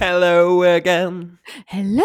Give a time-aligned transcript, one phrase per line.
[0.00, 1.40] Hello again.
[1.66, 2.04] Hello.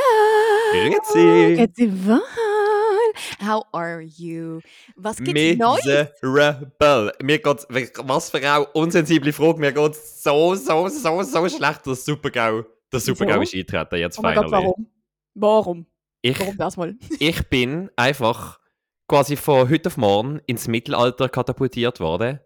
[0.73, 1.55] Grüezi.
[1.55, 3.13] Grüezi wohl.
[3.39, 4.61] How are you?
[4.95, 5.85] Was gibt's Neues?
[5.85, 7.11] Miserable.
[7.21, 12.03] Mir geht's, was für eine unsensible Frage, mir geht's so, so, so, so schlecht, dass
[12.03, 14.41] Supergau, das Supergau ist eintreten, jetzt Oh finally.
[14.41, 14.87] Gott, warum?
[15.35, 15.85] Warum?
[16.23, 16.95] Ich, Warum das mal?
[17.19, 18.59] ich bin einfach
[19.07, 22.39] quasi von heute auf morgen ins Mittelalter katapultiert worden,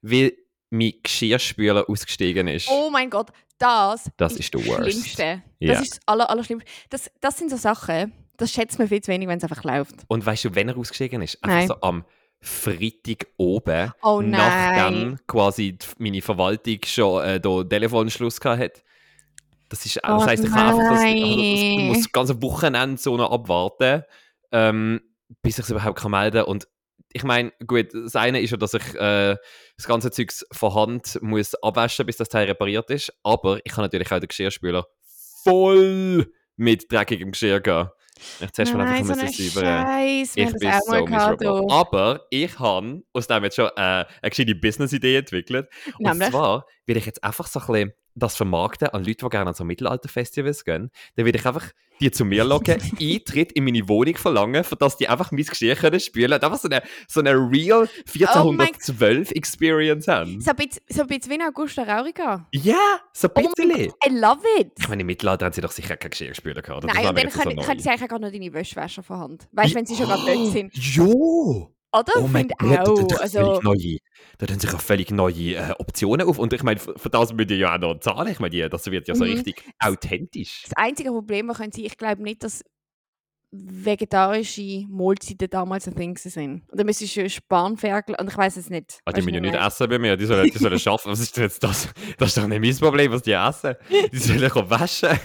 [0.00, 0.32] weil
[0.70, 2.68] mein Geschirrspüler ausgestiegen ist.
[2.70, 4.90] Oh mein Gott, das, Das ist the worst.
[4.90, 5.42] Schlimmste.
[5.58, 5.74] Ja.
[5.74, 6.68] Das ist das aller, Allerschlimmste.
[6.90, 9.94] Das, das sind so Sachen, das schätzt man viel zu wenig, wenn es einfach läuft.
[10.08, 11.42] Und weißt du, wenn er ausgestiegen ist?
[11.42, 11.68] Einfach Nein.
[11.68, 12.04] so am
[12.40, 18.84] Freitag oben, Oh nachdem quasi meine Verwaltung schon äh, da Telefonschluss gehabt hat.
[19.68, 22.98] Das ist, das Oh heisst, ich kann einfach das, also, das, muss das ganze Wochenende
[22.98, 24.04] so noch abwarten,
[24.52, 25.00] ähm,
[25.42, 26.46] bis ich es überhaupt kann melden kann.
[26.46, 26.68] Und
[27.12, 29.36] ich meine, gut, das eine ist ja, dass ich äh,
[29.76, 33.12] das ganze Zeugs von Hand muss abwaschen, bis das Teil repariert ist.
[33.22, 34.86] Aber ich kann natürlich auch den Geschirrspüler
[35.42, 37.88] voll mit dreckigem Geschirr gehen.
[38.40, 39.32] Ich zuerst mal einfach so ein.
[39.32, 40.32] Scheiß.
[40.36, 41.66] Ich bin so miserable.
[41.70, 45.68] Aber ich habe aus dem jetzt schon äh, eine gescheite Business-Idee entwickelt.
[45.98, 46.30] Und Nämlich?
[46.30, 49.54] zwar will ich jetzt einfach so ein bisschen das vermarkten an Leute, die gerne an
[49.54, 50.90] so Mittelalter-Festivals gehen.
[51.14, 54.96] Dann will ich einfach die zu mir locken, Eintritt in meine Wohnung verlangen, für dass
[54.96, 57.88] die einfach mein Geschirr können spülen und einfach so eine, so eine real
[58.44, 60.40] Oh mein- 1412-Experience haben.
[60.40, 62.46] So ein bisschen, so ein bisschen wie ein Augusta Raurica.
[62.52, 63.86] Ja, so ein Oh bisschen.
[63.88, 64.72] Gott, I love it.
[64.78, 66.32] ich meine, im Mittelalter haben sie doch sicher kein Geschirr?
[66.32, 69.02] Das Nein, und dann jetzt so können, können sie eigentlich auch noch deine Wäsche waschen
[69.02, 69.48] von Hand.
[69.52, 70.74] Weißt du, wenn sie schon gerade dort sind.
[70.76, 71.72] Jo!
[71.92, 72.12] Oder?
[72.16, 72.96] Oh mein Gott, da auch.
[73.08, 73.98] sich Also, völlig neue,
[74.38, 76.38] da tun sich auch völlig neue äh, Optionen auf.
[76.38, 78.30] Und ich meine, für, das müsst ihr ja auch noch zahlen.
[78.32, 79.30] Ich meine, das wird ja so Mhm.
[79.32, 80.62] richtig authentisch.
[80.64, 82.62] das einzige Problem können sie, ich glaube nicht, dass
[83.52, 86.68] vegetarische Mahlzeiten damals ein Ding sind.
[86.68, 88.98] Und dann müsstest du Spanferkel, und ich weiß es nicht.
[89.04, 91.10] Ah, die müssen ja nicht ich essen bei mir, die sollen, die sollen arbeiten.
[91.10, 91.88] Was ist denn jetzt das?
[92.18, 93.74] Das ist doch nicht mein Problem, was die essen.
[94.12, 95.18] Die sollen kommen waschen.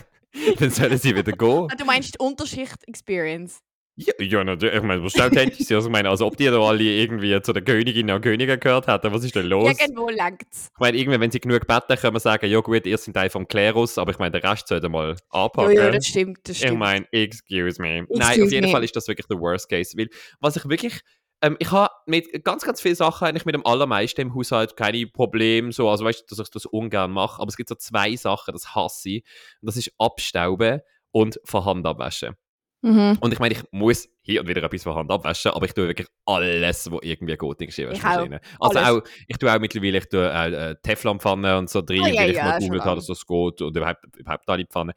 [0.59, 1.67] Dann sollen sie wieder gehen.
[1.69, 3.59] Ah, Du meinst die Unterschicht-Experience?
[3.95, 4.75] Ja, ja natürlich.
[4.75, 5.71] Ich meine, was ist authentisch?
[5.71, 8.87] Also, ich meine, als ob die da alle irgendwie zu den Königinnen und Königen gehört
[8.87, 9.11] hätten.
[9.13, 9.77] Was ist denn los?
[9.79, 10.69] Irgendwo längt's.
[10.73, 13.29] Ich meine, irgendwann, wenn sie genug beten, können wir sagen, ja gut, ihr seid Teil
[13.29, 15.75] vom Klerus, aber ich meine, der Rest sollte mal Ja, anpacken.
[15.75, 16.79] ja, das stimmt, das Ich stimmt.
[16.79, 18.05] meine, excuse me.
[18.09, 18.71] Nein, auf Excuse jeden me.
[18.71, 19.95] Fall ist das wirklich der Worst Case.
[19.97, 20.09] Weil,
[20.39, 21.01] was ich wirklich.
[21.43, 25.07] Ähm, ich habe mit ganz, ganz vielen Sachen eigentlich mit dem allermeisten im Haushalt keine
[25.07, 25.71] Probleme.
[25.71, 27.41] So, also weißt du, dass ich das ungern mache.
[27.41, 29.23] Aber es gibt so zwei Sachen, das hasse ich.
[29.59, 30.81] Und das ist Abstauben
[31.11, 32.35] und von Hand abwaschen.
[32.83, 33.17] Mhm.
[33.21, 35.87] Und ich meine, ich muss hier und wieder etwas von Hand abwaschen, aber ich tue
[35.87, 38.41] wirklich alles, was irgendwie geht in Geschirrwaschmaschine.
[38.59, 38.89] Also Alles.
[39.03, 42.21] auch, ich tue auch mittlerweile, ich tue auch äh, Teflonpfannen und so drin, Ah, ja,
[42.21, 44.93] weil ich ja, mal schon gegoogelt habe, dass das geht und überhaupt, überhaupt alle Pfannen.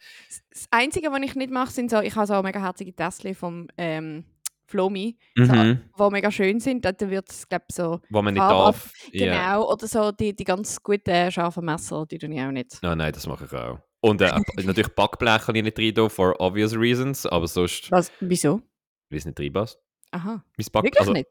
[0.51, 3.67] Das Einzige, was ich nicht mache, sind so, ich habe so mega herzige Tässchen vom
[3.77, 4.25] ähm,
[4.67, 5.81] Flomi, Mhm.
[5.99, 6.85] die mega schön sind.
[6.85, 8.93] Dort wird es, glaube ich, so Wo man nicht darf.
[9.13, 9.61] Genau, Ja.
[9.61, 12.79] oder so die, die ganz guten scharfen Messer, die tue ich auch nicht.
[12.83, 13.79] Nein, nein, das mache ich auch.
[14.05, 18.13] Und äh, natürlich Backblech kann ich nicht rein for obvious reasons, aber sonst, Was?
[18.21, 18.61] Wieso?
[19.09, 19.79] weil es nicht reinpasst.
[20.11, 21.29] Aha, Mein Back, wirklich also, nicht?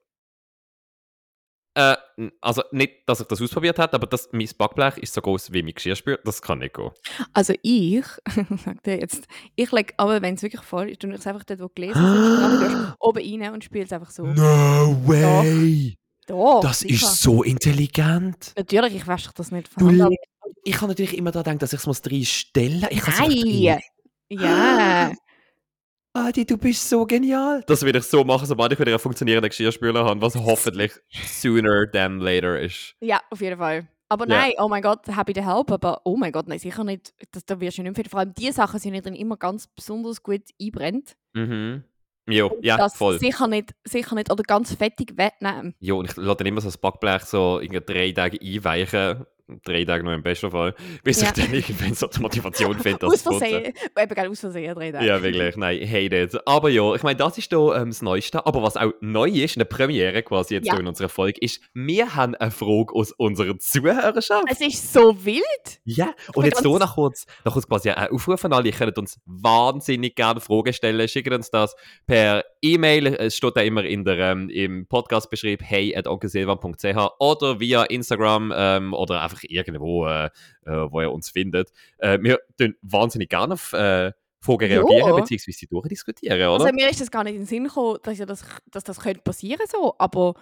[1.75, 1.95] Äh,
[2.41, 5.61] also nicht, dass ich das ausprobiert habe, aber das, mein Backblech ist so groß wie
[5.63, 6.89] mein Geschirrspül, das kann nicht gehen.
[7.33, 8.05] Also ich,
[8.65, 9.25] sag dir jetzt,
[9.55, 12.03] ich lege aber, wenn es wirklich voll ist, tue ich es einfach dort, wo gelesen
[12.03, 14.23] ist, oben rein und spiele es einfach so.
[14.25, 15.95] No way!
[16.27, 16.93] Doch, Das sicher.
[17.05, 18.53] ist so intelligent.
[18.55, 20.15] Natürlich, ich wasche das nicht Du von le-
[20.63, 23.81] Ich habe natürlich immer daran gedacht, dass ich es muss reinstellen Ich kann's einfach Nein!
[24.29, 25.11] Ja,
[26.15, 27.63] Adi, du bist so genial.
[27.65, 30.91] Das will ich so machen, sobald ich wieder einen funktionierenden Geschirrspüler habe, was hoffentlich
[31.27, 32.95] sooner than later ist.
[33.01, 33.87] ja, auf jeden Fall.
[34.09, 34.37] Aber Ja.
[34.41, 37.13] nein, oh mein Gott, happy to help, aber oh mein Gott, nein, sicher nicht.
[37.31, 38.11] Das, da wirst du nicht finden.
[38.11, 41.15] Vor allem die Sachen sind nicht drin immer ganz besonders gut einbrennt.
[41.33, 41.83] Mhm.
[42.29, 43.17] Jo, Und ja, das voll.
[43.17, 44.31] Sicher nicht, sicher nicht.
[44.31, 45.73] Oder ganz fettig wegnehmen.
[45.79, 49.25] Jo, und ich lasse dann immer so das Backblech so in drei Tage einweichen.
[49.63, 50.73] Drei Tage noch im besten Fall.
[51.03, 51.27] Bis Ja.
[51.27, 53.49] ich dann irgendwann so die Motivation finde, das Aus zu putzen.
[53.49, 53.73] Versehen.
[53.99, 54.95] Eben, gell, aus Versehen drehen.
[55.03, 55.55] Ja, wirklich.
[55.57, 56.37] Nein, hate it.
[56.47, 58.45] Aber ja, ich meine, das ist da ähm, das Neueste.
[58.45, 60.77] Aber was auch neu ist, eine Premiere quasi jetzt Ja.
[60.77, 64.45] in unserer Folge, ist, wir haben eine Frage aus unserer Zuhörerschaft.
[64.49, 65.43] Es ist so wild.
[65.85, 68.65] Ja, und jetzt ganz- noch kurz, noch kurz quasi einen Aufruf an alle.
[68.67, 71.07] Ihr könnt uns wahnsinnig gerne Fragen stellen.
[71.07, 71.75] Schickt uns das
[72.07, 73.07] per E-Mail.
[73.07, 78.53] Es steht da immer in der, ähm, im Podcast-Beschrieb hey at onkelsilvan.ch oder via Instagram
[78.55, 80.25] ähm, oder einfach irgendwo, äh,
[80.65, 81.71] äh, wo ihr uns findet.
[81.97, 84.81] Äh, wir tun wahnsinnig gerne auf äh, Fragen Ja.
[84.81, 85.51] reagieren bzw.
[85.51, 86.65] sie durchdiskutieren, oder?
[86.65, 88.99] Also mir ist das gar nicht in den Sinn gekommen, dass, ja das, dass das
[88.99, 90.35] könnte passieren so, aber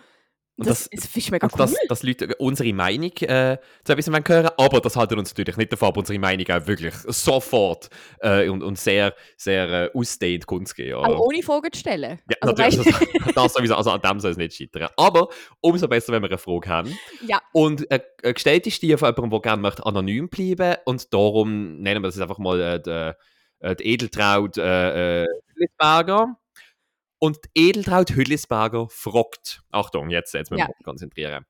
[0.61, 1.57] Und das, das, das ist mega cool.
[1.57, 5.71] Dass, dass Leute unsere Meinung äh, zu etwas hören aber das halten uns natürlich nicht
[5.71, 10.93] davon, unsere Meinung auch wirklich sofort äh, und, und sehr, sehr äh, ausdehnt kundzugeben.
[10.93, 12.19] Auch ohne Fragen zu stellen?
[12.29, 14.89] Ja, also, natürlich, das, das sowieso, also an dem soll es nicht scheitern.
[14.97, 15.29] Aber
[15.61, 16.95] umso besser, wenn wir eine Frage haben.
[17.25, 17.41] Ja.
[17.53, 22.03] Und äh, gestellt ist die von jemandem, der gerne möchte anonym bleiben und darum nennen
[22.03, 23.13] wir das einfach mal äh, die,
[23.65, 25.27] äh, die Edeltraut äh, äh,
[27.21, 30.83] und Edeltraut Hüllisberger fragt, Achtung, jetzt, jetzt müssen wir ja.
[30.83, 31.45] konzentrieren,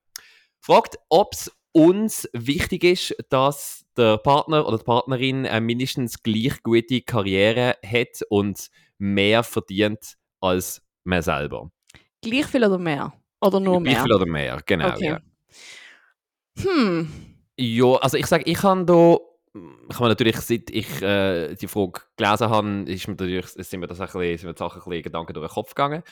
[0.60, 6.62] fragt, ob es uns wichtig ist, dass der Partner oder die Partnerin eine mindestens gleich
[6.64, 11.72] gute Karriere hat und mehr verdient als man selber.
[12.22, 13.14] Gleich viel oder mehr?
[13.40, 13.94] Oder nur mehr?
[13.94, 14.90] Gleich viel oder mehr, genau.
[14.90, 15.06] Okay.
[15.06, 15.20] Ja.
[16.64, 17.12] Hm.
[17.56, 19.18] Ja, also ich sage, ich habe da
[19.54, 23.88] ich habe natürlich, seit ich äh, die Frage gelesen habe, ist mir natürlich, sind mir
[23.88, 26.04] das ein bisschen, sind mir Sachen ein bisschen Gedanken durch den Kopf gegangen.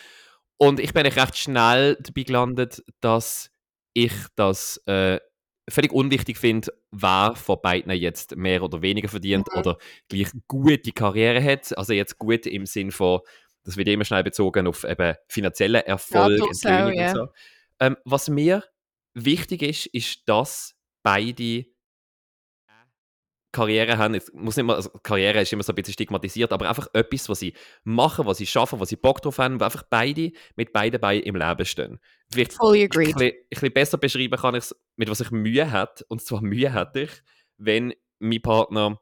[0.57, 3.49] Und ich bin recht schnell dabei gelandet, dass
[3.93, 5.19] ich das äh,
[5.69, 9.59] völlig unwichtig finde, wer von beiden jetzt mehr oder weniger verdient mhm.
[9.59, 9.77] oder
[10.09, 11.77] gleich gute Karriere hat.
[11.77, 13.21] Also jetzt gut im Sinn von,
[13.63, 17.09] das wird immer schnell bezogen auf eben finanziellen Erfolg, ja, auch, ja.
[17.09, 17.27] und so.
[17.79, 18.63] Ähm, was mir
[19.13, 21.65] wichtig ist, ist, dass beide
[23.51, 26.69] Karriere haben, es muss nicht mal, also Karriere ist immer so ein bisschen stigmatisiert, aber
[26.69, 27.53] einfach etwas, was sie
[27.83, 31.23] machen, was sie schaffen, was sie Bock drauf haben, wo einfach beide mit beiden Beinen
[31.23, 31.99] im Leben stehen.
[32.31, 33.15] Vielleicht Fully agreed.
[33.15, 36.41] Ein, ein bisschen besser beschreiben kann ich es, mit was ich Mühe hätte, und zwar
[36.41, 37.11] Mühe hätte ich,
[37.57, 38.99] wenn mein Partner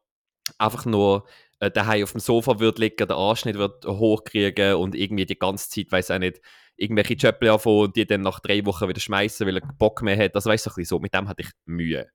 [0.57, 1.27] einfach nur
[1.59, 5.69] äh, daheim auf dem Sofa wird liegen, den Anschnitt wird hochkriegen und irgendwie die ganze
[5.69, 6.39] Zeit, weiß auch nicht,
[6.77, 10.17] irgendwelche Jöppel anfangen und die dann nach drei Wochen wieder schmeißen, weil er Bock mehr
[10.17, 10.35] hat.
[10.35, 12.09] Also weißt du, so, mit dem hatte ich Mühe.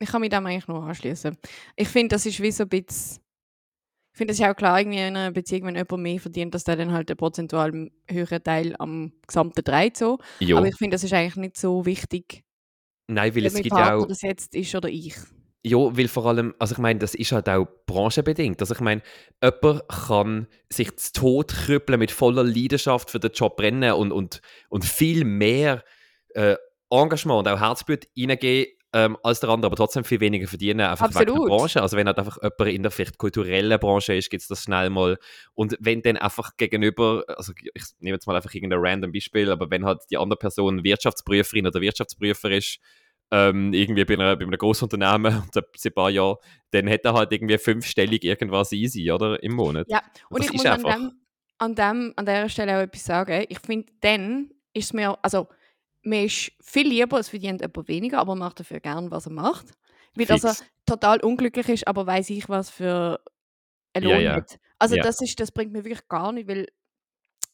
[0.00, 1.36] Ich kann mich dem eigentlich nur anschließen.
[1.76, 3.22] Ich finde, das ist wie so ein bisschen.
[4.12, 6.64] Ich finde, das ist auch klar, irgendwie in einer Beziehung, wenn jemand mehr verdient, dass
[6.64, 9.98] der dann halt einen prozentual höheren Teil am gesamten trägt.
[9.98, 10.18] So.
[10.52, 12.42] Aber ich finde, das ist eigentlich nicht so wichtig.
[13.06, 14.06] Nein, weil es gibt ja auch.
[14.06, 15.14] das jetzt ist oder ich.
[15.62, 18.60] Ja, weil vor allem, also ich meine, das ist halt auch branchenbedingt.
[18.60, 19.02] Also ich meine,
[19.42, 24.40] jemand kann sich zu Tod krüppeln mit voller Leidenschaft für den Job brennen und, und,
[24.70, 25.84] und viel mehr
[26.30, 26.56] äh,
[26.88, 31.06] Engagement und auch Herzblut reingeben ähm, als der andere, aber trotzdem viel weniger verdienen, einfach
[31.06, 31.28] Absolut.
[31.28, 31.82] wegen der Branche.
[31.82, 34.90] Also wenn halt einfach jemand in der vielleicht kulturellen Branche ist, gibt es das schnell
[34.90, 35.18] mal.
[35.54, 39.70] Und wenn dann einfach gegenüber, also ich nehme jetzt mal einfach irgendein random Beispiel, aber
[39.70, 42.80] wenn halt die andere Person Wirtschaftsprüferin oder Wirtschaftsprüfer ist,
[43.30, 46.36] ähm, irgendwie bei, einer, bei einem Großunternehmen und seit ein paar Jahren,
[46.72, 49.40] dann hätte er halt irgendwie fünfstellig irgendwas easy, oder?
[49.42, 49.86] Im Monat.
[49.88, 51.12] Ja, und, und ich muss an, dem,
[51.58, 53.44] an, dem, an dieser Stelle auch etwas sagen.
[53.48, 55.48] Ich finde, dann ist es mir, also
[56.02, 59.66] man ist viel lieber, es verdient jemand weniger, aber macht dafür gern, was er macht.
[60.14, 60.56] Wie dass er
[60.86, 63.20] total unglücklich ist, aber weiß ich, was für
[63.92, 64.32] ein Lohn ja, ja.
[64.36, 64.58] hat.
[64.78, 65.02] Also ja.
[65.02, 66.66] das, ist, das bringt mir wirklich gar nicht, weil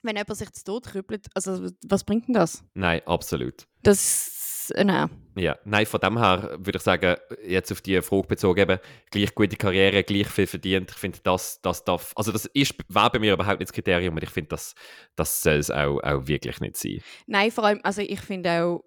[0.02, 2.64] wenn jemand sich zu Tod krüppelt, also was bringt denn das?
[2.74, 3.66] Nein, absolut.
[3.82, 4.35] Das
[4.70, 5.10] äh, nein.
[5.36, 7.16] Ja, nein, von dem her würde ich sagen,
[7.46, 8.78] jetzt auf die Frage bezogen, eben,
[9.10, 10.90] gleich gute Karriere, gleich viel verdient.
[10.90, 14.14] Ich finde, das, das darf, also das ist, war bei mir überhaupt nicht das Kriterium
[14.14, 14.74] und ich finde, das,
[15.14, 17.00] das soll es auch, auch wirklich nicht sein.
[17.26, 18.84] Nein, vor allem, also ich finde auch,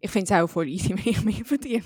[0.00, 1.82] ich finde es auch voll easy, wenn ich mehr verdiene.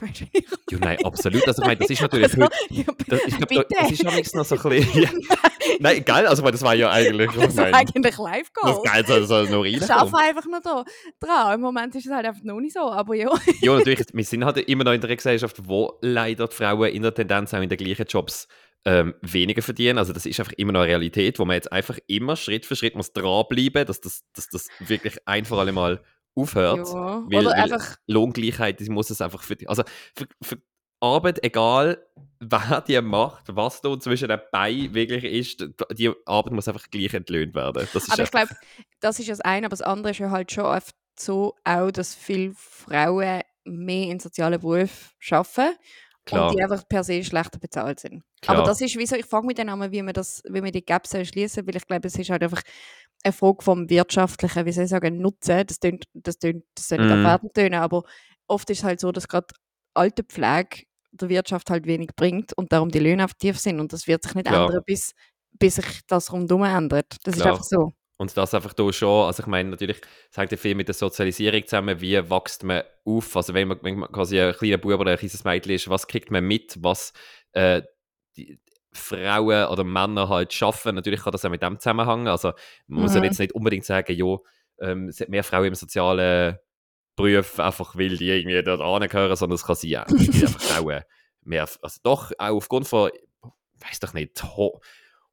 [0.70, 1.46] ja, nein, absolut.
[1.46, 4.44] Also, ich meine, das ist natürlich also, heute, das, ich glaube, das ist am noch
[4.44, 5.02] so ein bisschen.
[5.02, 5.10] Ja.
[5.78, 7.30] Nein, geil, also das war ja eigentlich.
[7.32, 8.82] Das war eigentlich live -Goal.
[8.82, 9.74] Das geil soll, soll noch rein.
[9.74, 10.84] Ich arbeite einfach noch da
[11.20, 11.54] dran.
[11.54, 13.30] Im Moment ist es halt einfach noch nicht so, aber ja.
[13.60, 14.00] ja, natürlich.
[14.12, 17.54] Wir sind halt immer noch in der Gesellschaft, wo leider die Frauen in der Tendenz
[17.54, 18.48] auch in den gleichen Jobs
[18.84, 19.98] ähm, weniger verdienen.
[19.98, 22.76] Also das ist einfach immer noch eine Realität, wo man jetzt einfach immer Schritt für
[22.76, 26.02] Schritt muss dranbleiben, dass das, dass das wirklich ein für alle Mal
[26.34, 26.88] aufhört.
[26.88, 27.24] Ja.
[27.26, 29.82] Weil, Oder einfach Lohngleichheit, die muss es einfach für, also
[30.14, 30.62] für, für
[31.00, 32.06] Arbeit, egal
[32.40, 37.12] wer die macht, was da zwischen den Beinen wirklich ist, die Arbeit muss einfach gleich
[37.14, 37.86] entlöhnt werden.
[38.10, 38.54] aber ich glaube,
[39.00, 42.14] das ist das eine, aber das andere ist ja halt schon oft so auch, dass
[42.14, 44.90] viele Frauen mehr in sozialen Berufen
[45.30, 45.76] arbeiten
[46.24, 46.48] Klar.
[46.48, 48.22] und die einfach per se schlechter bezahlt sind.
[48.40, 48.58] Klar.
[48.58, 50.84] Aber das ist wieso, ich frage mich dann einmal, wie man das, wie man die
[50.84, 52.62] Gaps schließen, weil ich glaube, es ist halt einfach
[53.22, 55.66] eine Frage vom wirtschaftlichen, wie soll ich sagen, Nutzen.
[55.66, 57.12] Das tönt, das tönt, das soll nicht mm.
[57.18, 58.02] abwertend tönen, aber
[58.46, 59.46] oft ist es halt so, dass gerade
[59.94, 63.92] alte Pflege der Wirtschaft halt wenig bringt und darum die Löhne auf tief sind und
[63.92, 64.66] das wird sich nicht Klar.
[64.66, 65.12] ändern, bis,
[65.58, 67.16] bis sich das rundum ändert.
[67.24, 67.46] Das Klar.
[67.46, 67.92] ist einfach so.
[68.16, 70.94] Und das einfach da schon, also ich meine, natürlich das hängt ja viel mit der
[70.94, 75.00] Sozialisierung zusammen, wie wächst man auf, also wenn man, wenn man quasi ein kleiner Bub
[75.00, 77.14] oder ein kleines Mädchen ist, was kriegt man mit, was
[77.52, 77.82] äh,
[78.36, 78.60] die
[78.92, 82.52] Frauen oder Männer halt schaffen, natürlich kann das auch mit dem zusammenhängen, also
[82.86, 83.26] man muss ja mhm.
[83.26, 84.36] jetzt nicht unbedingt sagen, ja,
[84.80, 86.58] ähm, es hat mehr Frauen im sozialen
[87.16, 91.02] Beruf, einfach weil die irgendwie dort angehören, sondern es kann sein, ja, einfach Frauen
[91.42, 93.10] mehr, also doch auch aufgrund von,
[93.80, 94.80] weiß doch nicht, ho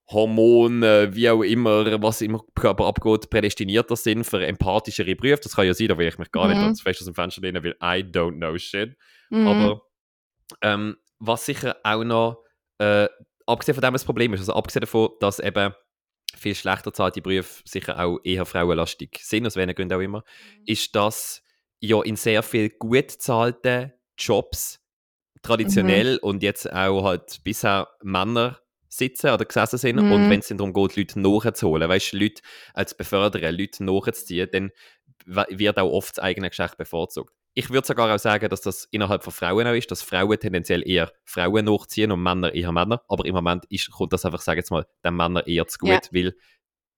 [0.10, 5.42] Hormone, wie auch immer, was im Körper abgeht, prädestinierter sind für empathischere Berufe.
[5.44, 6.70] Das kann ja sein, da will ich mich gar mhm.
[6.70, 8.96] nicht fest aus dem Fenster lehnen, weil I don't know shit.
[9.30, 9.48] Mhm.
[9.48, 9.82] Aber
[10.62, 12.44] ähm, was sicher auch noch,
[12.78, 13.10] äh,
[13.48, 15.74] abgesehen von dem das Problem ist, also abgesehen davon, dass eben
[16.36, 20.64] viel schlechter zahlte Berufe sicher auch eher frauenlastig sind, aus welchen Gründen auch immer, mhm.
[20.66, 21.42] ist, dass
[21.80, 24.80] ja in sehr viel gut zahlten Jobs
[25.42, 26.20] traditionell mhm.
[26.22, 30.12] und jetzt auch halt bisher Männer sitzen oder gesessen sind mhm.
[30.12, 32.42] und wenn es darum geht, Leute nachzuholen, weißt du, Leute
[32.74, 34.72] als befördern, Leute nachzuziehen, dann
[35.26, 37.34] wird auch oft das eigene Geschlecht bevorzugt.
[37.58, 40.88] Ich würde sogar auch sagen, dass das innerhalb von Frauen auch ist, dass Frauen tendenziell
[40.88, 43.02] eher Frauen nachziehen und Männer eher Männer.
[43.08, 45.90] Aber im Moment ist, kommt das einfach, sage jetzt mal, den Männern eher zu gut,
[45.90, 46.00] ja.
[46.12, 46.36] weil,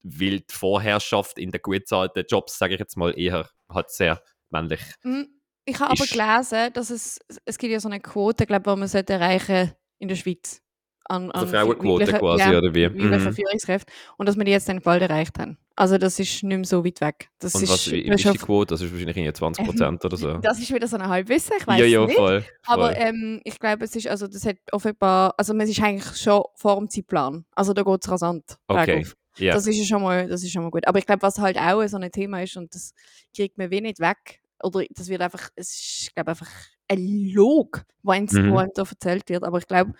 [0.03, 4.21] weil die Vorherrschaft in den gut zahlten Jobs, sage ich jetzt mal, eher halt sehr
[4.49, 4.81] männlich.
[5.03, 5.29] Mhm.
[5.63, 8.79] Ich habe aber gelesen, dass es, es gibt ja so eine Quote, glaube ich, die
[8.81, 10.61] man sollte erreichen in der Schweiz
[11.09, 12.87] an, an also Frauenquote quasi, ja, oder wie?
[12.87, 13.33] Mhm.
[13.33, 13.91] Führungskräfte.
[14.17, 15.57] Und dass wir die jetzt dann bald erreicht haben.
[15.75, 17.29] Also das ist nicht mehr so weit weg.
[17.39, 18.73] Das und ist, was, wie, ist die Quote?
[18.73, 20.37] Das ist wahrscheinlich 20 Prozent oder so.
[20.37, 22.15] Das ist wieder so ein Halbwissen, ich weiß ja, ja, nicht.
[22.15, 22.45] Voll, voll.
[22.65, 26.43] Aber ähm, ich glaube, es ist, also das hat offenbar, also man ist eigentlich schon
[26.55, 27.45] vor dem Zeitplan.
[27.55, 29.05] Also da geht es rasant okay.
[29.39, 29.53] Yeah.
[29.53, 30.85] Das, ist ja schon mal, das ist schon mal gut.
[30.85, 32.93] Aber ich glaube, was halt auch so ein Thema ist, und das
[33.33, 36.49] kriegt man wenig weg, oder das wird einfach, es ist, ich glaube, einfach
[36.89, 38.53] ein Log, wenn es mhm.
[38.73, 39.43] da erzählt wird.
[39.43, 39.93] Aber ich glaube,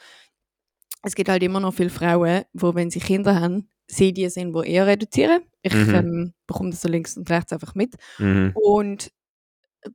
[1.03, 4.53] es gibt halt immer noch viele Frauen, wo wenn sie Kinder haben, sie die sind,
[4.53, 5.41] die eher reduzieren.
[5.61, 5.95] Ich mhm.
[5.95, 7.95] ähm, bekomme das so links und rechts einfach mit.
[8.17, 8.53] Mhm.
[8.55, 9.11] Und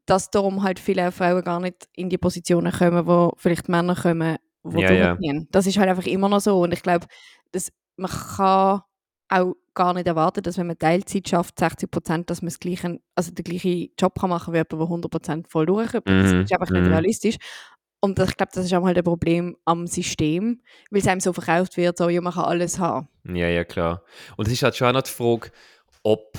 [0.07, 4.39] dass darum halt viele Frauen gar nicht in die Positionen kommen, wo vielleicht Männer kommen,
[4.65, 5.41] die ja, ja.
[5.51, 6.61] Das ist halt einfach immer noch so.
[6.61, 7.07] Und ich glaube,
[7.97, 8.81] man kann
[9.29, 13.01] auch gar nicht erwarten, dass wenn man Teilzeit schafft, 60 Prozent, dass man das gleiche,
[13.15, 16.07] also den gleichen Job kann machen kann, wie jemand, der 100 Prozent voll durchkommt.
[16.07, 16.23] Mhm.
[16.23, 16.93] Das ist einfach nicht mhm.
[16.93, 17.37] realistisch.
[18.05, 21.33] Und ich glaube, das ist auch halt ein Problem am System, weil es einem so
[21.33, 23.09] verkauft wird, so, ja, man kann alles haben.
[23.27, 24.03] Ja, ja, klar.
[24.37, 25.51] Und es ist halt schon auch noch die Frage,
[26.03, 26.37] ob,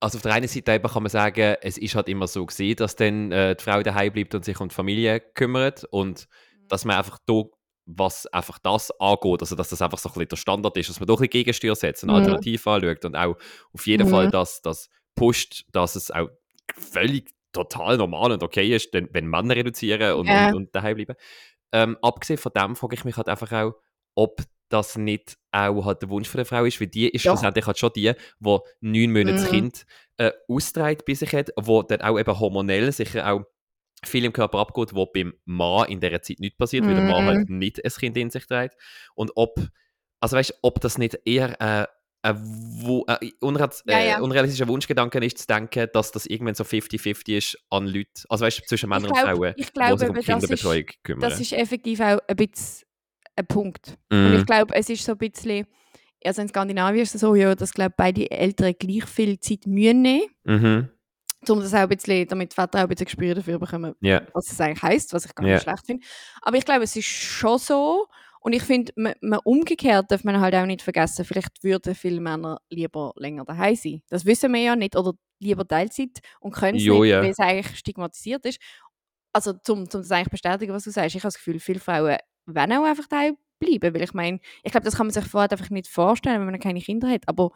[0.00, 2.96] also auf der einen Seite kann man sagen, es ist halt immer so gesehen, dass
[2.96, 6.26] dann äh, die Frau daheim bleibt und sich um die Familie kümmert und
[6.66, 7.44] dass man einfach da,
[7.86, 10.98] was einfach das angeht, also dass das einfach so ein bisschen der Standard ist, dass
[10.98, 12.18] man doch ein bisschen Gegensteuer setzt, eine mhm.
[12.18, 13.36] Alternative anschaut und auch
[13.72, 14.10] auf jeden mhm.
[14.10, 16.28] Fall das, das pusht, dass es auch
[16.76, 20.48] völlig total normal und okay ist, denn, wenn Männer reduzieren und, ja.
[20.48, 21.14] und, und daheim bleiben.
[21.72, 23.74] Ähm, abgesehen von dem frage ich mich halt einfach auch,
[24.14, 27.32] ob das nicht auch halt der Wunsch von der Frau ist, weil die ist Doch.
[27.32, 29.50] schlussendlich halt schon die, die neun Monate mhm.
[29.50, 29.86] Kind
[30.18, 33.44] äh, austreibt bei sich hat, wo dann auch eben hormonell sicher auch
[34.04, 36.88] viel im Körper abgeht, wo beim Mann in dieser Zeit nicht passiert, mhm.
[36.88, 37.58] weil der Mann halt mhm.
[37.58, 38.76] nicht ein Kind in sich trägt.
[39.14, 39.58] Und ob,
[40.20, 41.86] also weißt, ob das nicht eher äh,
[42.22, 44.18] ein, ein unreal ja, ja.
[44.18, 48.44] Äh, unrealistischer Wunschgedanke ist zu denken, dass das irgendwann so 50-50 ist an Leuten, also
[48.44, 51.30] weißt du, zwischen Männern und Frauen, ich glaube, die sich um Kinderbetreuung ist, kümmern.
[51.30, 52.88] Das ist effektiv auch ein bisschen
[53.36, 53.96] ein Punkt.
[54.10, 54.14] Mm.
[54.14, 54.46] Und ich mhm.
[54.46, 55.66] glaube, es ist so ein bisschen,
[56.24, 60.02] also in Skandinavien ist es so, ja, dass glaube beide Eltern gleich viel Zeit mühen
[60.02, 60.26] nehmen.
[60.44, 60.88] Mhm.
[61.48, 64.26] Um das auch ein bisschen, damit die Väter auch ein bisschen Gespür dafür bekommen, yeah.
[64.34, 65.60] was es eigentlich heisst, was ich gar nicht yeah.
[65.60, 66.04] schlecht finde.
[66.42, 68.08] Aber ich glaube, es ist schon so,
[68.40, 72.20] und ich finde, man, man, umgekehrt darf man halt auch nicht vergessen, vielleicht würden viele
[72.20, 74.02] Männer lieber länger daheim sein.
[74.08, 74.96] Das wissen wir ja nicht.
[74.96, 77.22] Oder lieber Teilzeit und können es nicht, ja.
[77.22, 78.60] weil es eigentlich stigmatisiert ist.
[79.32, 82.16] Also, zum, zum das eigentlich bestätigen, was du sagst, ich habe das Gefühl, viele Frauen
[82.46, 83.94] wollen auch einfach daheim bleiben.
[83.94, 86.60] Weil ich meine, ich glaube, das kann man sich vorher einfach nicht vorstellen, wenn man
[86.60, 87.22] keine Kinder hat.
[87.26, 87.50] Aber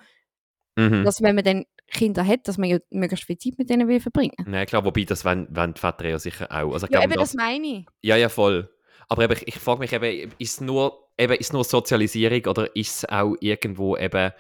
[0.76, 1.04] mhm.
[1.04, 4.00] dass, wenn man dann Kinder hat, dass man ja möglichst viel Zeit mit denen will
[4.00, 4.34] verbringen.
[4.46, 6.72] Nein, klar, wobei das wollen, wollen die Väter ja sicher auch.
[6.72, 7.86] Also, ja, eben, das, das meine ich.
[8.00, 8.70] Ja, ja, voll.
[9.12, 12.74] Aber eben, ich, ich frage mich eben, ist es nur, eben, ist nur Sozialisierung oder
[12.74, 14.32] ist es auch irgendwo eben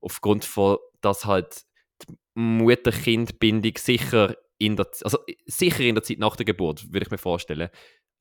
[0.00, 1.62] aufgrund von, dass halt
[2.02, 7.10] die Mutter-Kind-Bindung sicher in der, also sicher in der Zeit nach der Geburt, würde ich
[7.10, 7.70] mir vorstellen,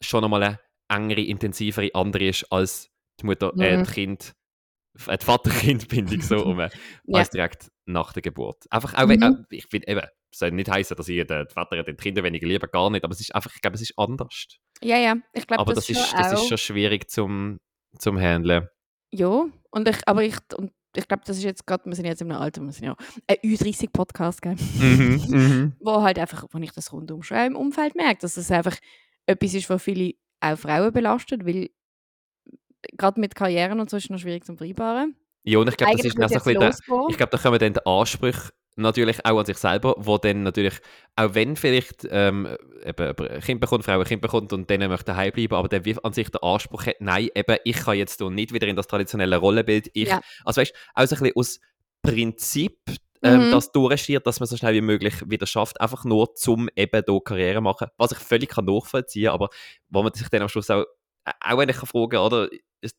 [0.01, 2.89] schon einmal eine engere, intensivere andere ist als
[3.21, 3.61] die Mutter, mhm.
[3.61, 4.33] äh, die Kind,
[5.05, 6.69] äh, die Vater-Kind-Bindung so um, ja.
[7.11, 8.65] als direkt nach der Geburt.
[8.71, 9.45] Einfach auch, mhm.
[9.51, 12.67] ich finde eben, es soll nicht heißen, dass ich den Vater den Kinder weniger liebe,
[12.67, 14.45] gar nicht, aber es ist einfach, ich glaube, es ist anders.
[14.81, 17.59] Ja, ja, ich glaube, Aber das, das, ist, das ist schon schwierig zum,
[17.97, 18.67] zum Handeln.
[19.11, 22.21] Ja, und ich, aber ich, und ich glaube, das ist jetzt gerade, wir sind jetzt
[22.21, 22.95] in einem Alter, wir sind ja
[23.27, 24.55] ein Ü30-Podcast, gell?
[24.55, 25.73] Mhm, mhm.
[25.79, 28.77] wo halt einfach, wo ich das rundum schon im Umfeld merke, dass es einfach
[29.25, 31.69] etwas ist, was viele auch Frauen belastet, weil
[32.97, 35.15] gerade mit Karrieren und so ist es noch schwierig zu vereinbaren.
[35.43, 37.73] Ja, und ich glaube, das ist noch so ein bisschen, ich glaube, da kommen dann
[37.73, 40.75] die Ansprüche natürlich auch an sich selber, wo dann natürlich,
[41.15, 42.47] auch wenn vielleicht ähm,
[42.83, 45.81] eben ein Kind bekommt, Frau ein Kind bekommt und dann möchte daheim bleiben, aber der
[46.03, 49.37] an sich den Anspruch hat, nein, eben, ich kann jetzt nicht wieder in das traditionelle
[49.37, 50.21] Rollenbild, ich, ja.
[50.45, 51.59] also weißt du, auch so ein bisschen aus
[52.01, 52.77] Prinzip
[53.21, 53.51] ähm, mhm.
[53.51, 57.21] das durchsteht, dass man so schnell wie möglich wieder schafft, einfach nur zum eben hier
[57.23, 59.49] Karriere machen, was ich völlig kann nachvollziehen, aber
[59.89, 60.85] wo man sich dann am Schluss auch
[61.41, 62.49] auch wenn ich fragen oder?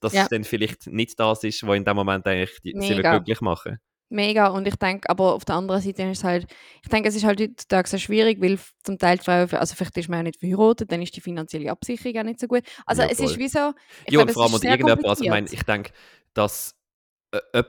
[0.01, 0.23] Dass ja.
[0.23, 3.79] es dann vielleicht nicht das ist, was in dem Moment eigentlich die, sie glücklich machen.
[4.11, 4.49] Mega.
[4.49, 6.47] Und ich denke, aber auf der anderen Seite ist es halt,
[6.83, 9.97] ich denke, es ist halt heutzutage sehr schwierig, weil zum Teil die Frauen, also vielleicht
[9.97, 12.63] ist man ja nicht verheiratet, dann ist die finanzielle Absicherung auch nicht so gut.
[12.87, 13.59] Also ja, es ist wie so.
[13.59, 13.73] Ja,
[14.09, 15.93] glaube, und vor allem, und irgendjemand, also ich meine, ich denke,
[16.35, 16.75] dass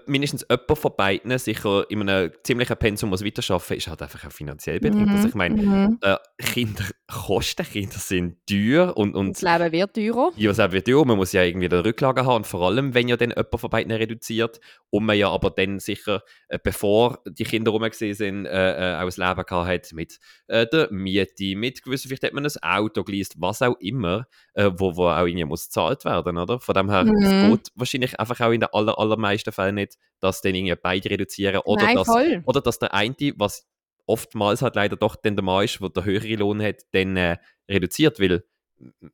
[0.08, 4.32] mindestens jemand von beiden sicher in einem ziemlichen Pensum muss weiterarbeiten, ist halt einfach auch
[4.32, 5.08] finanziell bedingt.
[5.08, 5.16] Mhm.
[5.16, 6.00] Also ich meine, mhm.
[6.02, 10.32] äh, Kinder kosten, Kinder sind teuer und, und das Leben wird teurer.
[10.36, 12.96] Ja, das Leben wird teurer, man muss ja irgendwie eine Rücklage haben und vor allem,
[12.96, 17.20] wenn ja dann jemand von beiden reduziert und man ja aber dann sicher, äh, bevor
[17.28, 21.56] die Kinder rumgesehen sind, äh, äh, auch ein Leben gehabt hat mit äh, der Miete,
[21.56, 25.26] mit gewissen, vielleicht hat man ein Auto geleast, was auch immer, äh, wo, wo auch
[25.26, 26.60] irgendwie muss gezahlt werden, oder?
[26.60, 27.16] Von dem her, mhm.
[27.16, 31.10] es geht wahrscheinlich einfach auch in den aller, allermeisten Fällen nicht, dass dann irgendwie beide
[31.10, 32.10] reduzieren oder, Nein, dass,
[32.46, 33.68] oder dass der eine, was
[34.06, 37.38] oftmals halt leider doch dann der Mann ist, der den höheren Lohn hat, dann äh,
[37.70, 38.44] reduziert, weil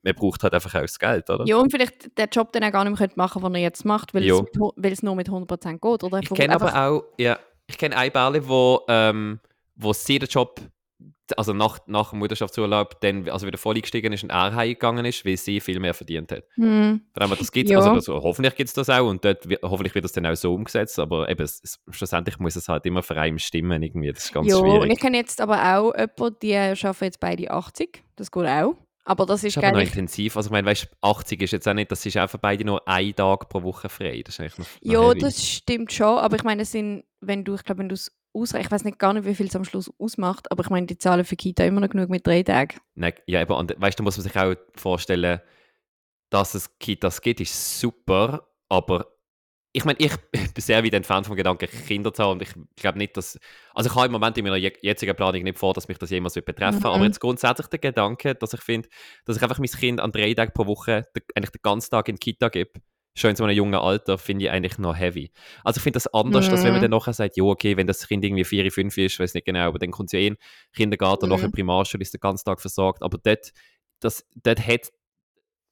[0.02, 1.46] man braucht halt einfach auch das Geld, oder?
[1.46, 4.14] Ja, und vielleicht den Job dann auch gar nicht mehr machen was er jetzt macht,
[4.14, 4.42] weil, es,
[4.76, 6.20] weil es nur mit 100% geht, oder?
[6.20, 9.40] Ich kenne aber auch, ja, ich kenne eine Bärle, wo, ähm,
[9.76, 10.62] wo sie den Job
[11.36, 15.26] also nach, nach dem Mutterschaftsurlaub dann also wieder voll eingestiegen ist und er heimgegangen ist,
[15.26, 16.46] weil sie viel mehr verdient hat.
[16.56, 17.02] Mhm.
[17.14, 17.80] das gibt's, ja.
[17.80, 20.54] also das, hoffentlich gibt es das auch und dort, hoffentlich wird das dann auch so
[20.54, 24.26] umgesetzt, aber eben, es, es, schlussendlich muss es halt immer für einen stimmen irgendwie, das
[24.26, 24.82] ist ganz jo, schwierig.
[24.82, 28.76] und ich kenne jetzt aber auch jemanden, die arbeiten jetzt beide 80, das geht auch.
[29.08, 30.36] Aber das ist, ist aber noch intensiv.
[30.36, 32.86] Also, ich meine, weißt, 80 ist jetzt auch nicht, das ist auch für beide nur
[32.86, 34.22] ein Tag pro Woche frei.
[34.26, 35.20] Das ist eigentlich noch, noch Ja, heavy.
[35.20, 36.18] das stimmt schon.
[36.18, 38.68] Aber ich meine, es sind, wenn du, ich glaube, wenn du es ausreicht.
[38.68, 40.98] Ich weiß nicht gar nicht, wie viel es am Schluss ausmacht, aber ich meine, die
[40.98, 42.80] Zahlen für Kita immer noch genug mit drei Tagen.
[42.96, 45.42] Nein, ja, aber und, weißt du, muss man sich auch vorstellen,
[46.30, 49.08] dass es Kitas gibt, ist super, aber
[49.74, 52.98] ich meine, ich bin sehr weit entfernt vom Gedanken, Kinder zu haben und ich glaube
[52.98, 53.40] nicht, dass,
[53.74, 56.34] also ich habe im Moment in meiner jetzigen Planung nicht vor, dass mich das jemals
[56.34, 56.86] betreffen mhm.
[56.86, 58.90] aber jetzt grundsätzlich der Gedanke, dass ich finde,
[59.26, 62.16] dass ich einfach mein Kind an drei Tagen pro Woche eigentlich den ganzen Tag in
[62.16, 62.80] die Kita gebe
[63.18, 65.32] schon in so einem jungen Alter, finde ich eigentlich noch heavy.
[65.64, 66.52] Also ich finde das anders, mhm.
[66.52, 66.84] dass wenn man mhm.
[66.84, 69.68] dann nachher sagt, ja, okay, wenn das Kind irgendwie 4, 5 ist, weiß nicht genau,
[69.68, 70.38] aber dann kommt ja eh in
[70.74, 71.32] Kindergarten, mhm.
[71.32, 73.52] nachher Primarschule, ist den ganzen Tag versorgt, aber dort,
[74.00, 74.92] das, dort hat,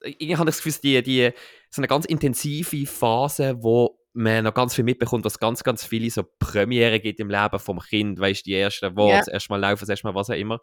[0.03, 1.31] ich habe das Gefühl, die, die,
[1.69, 6.09] so eine ganz intensive Phase, wo man noch ganz viel mitbekommt, was ganz, ganz viele
[6.09, 9.19] so Premiere gibt im Leben vom Kind, weißt du, die ersten Worte, yeah.
[9.19, 10.61] das erste Mal laufen, das erste Mal was auch immer,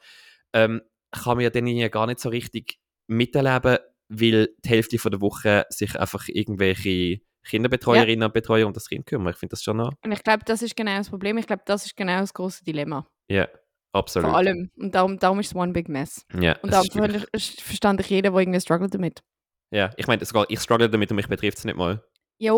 [0.53, 0.81] ähm,
[1.13, 3.79] kann man ja dann gar nicht so richtig miterleben,
[4.13, 8.27] weil die Hälfte von der Woche sich einfach irgendwelche Kinderbetreuerinnen ja.
[8.27, 9.33] und Betreuer um das Kind kümmern.
[9.33, 9.93] Ich finde das schon noch.
[10.05, 11.39] Und ich glaube, das ist genau das Problem.
[11.39, 13.07] Ich glaube, das ist genau das große Dilemma.
[13.29, 13.49] Ja,
[13.93, 14.29] absolut.
[14.29, 14.71] Vor allem.
[14.77, 16.25] Und darum, darum ist es one big mess.
[16.39, 16.89] Ja, und darum
[17.37, 19.23] verstand ich jeden, der irgendwie struggelt damit.
[19.71, 22.05] Ja, ich meine, sogar ich struggle damit und mich betrifft es nicht mal.
[22.39, 22.53] Ja.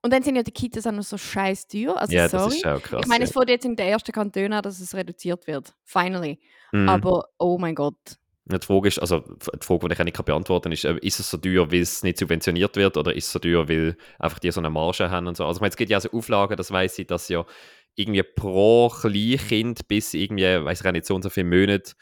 [0.00, 1.96] Und dann sind ja die Kitas auch noch so scheiß teuer.
[1.96, 2.44] Also, ja, sorry.
[2.44, 3.00] das ist auch krass.
[3.02, 5.74] Ich meine, es wurde jetzt in der ersten Kanton an, dass es reduziert wird.
[5.84, 6.38] Finally.
[6.72, 6.88] Mhm.
[6.88, 8.18] Aber, oh mein Gott.
[8.50, 11.30] Die Frage ist, also die Frage, die ich nicht beantworten kann, ist, äh, ist es
[11.30, 14.50] so teuer, weil es nicht subventioniert wird oder ist es so teuer, weil einfach die
[14.50, 15.44] so eine Marge haben und so.
[15.44, 17.44] Also es gibt ja so Auflagen, das weiß ich, dass ja
[17.94, 21.92] irgendwie pro Kleinkind bis irgendwie, weiß ich nicht, so und so viele Monate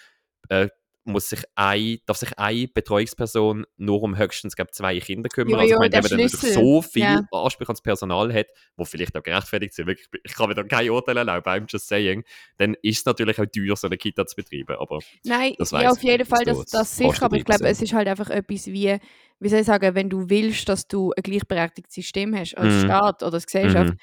[0.49, 0.69] äh,
[1.07, 5.53] muss sich ein, darf sich eine Betreuungsperson nur um höchstens glaub, zwei Kinder kümmern.
[5.53, 7.23] Ja, also, ich meine, wenn man so viel ja.
[7.31, 10.90] Anspruch ans Personal hat, wo vielleicht auch gerechtfertigt sind, wirklich, ich kann mir da kein
[10.90, 12.25] Urteil erlauben, I'm just saying,
[12.59, 14.77] dann ist es natürlich auch teuer, so eine Kita zu betreiben.
[14.79, 17.92] Aber Nein, das ja, auf jeden Fall, das, das sicher, aber ich glaube, es ist
[17.92, 18.99] halt einfach etwas wie,
[19.38, 22.85] wie soll ich sagen, wenn du willst, dass du ein gleichberechtigtes System hast als mhm.
[22.85, 23.99] Staat oder als Gesellschaft, mhm.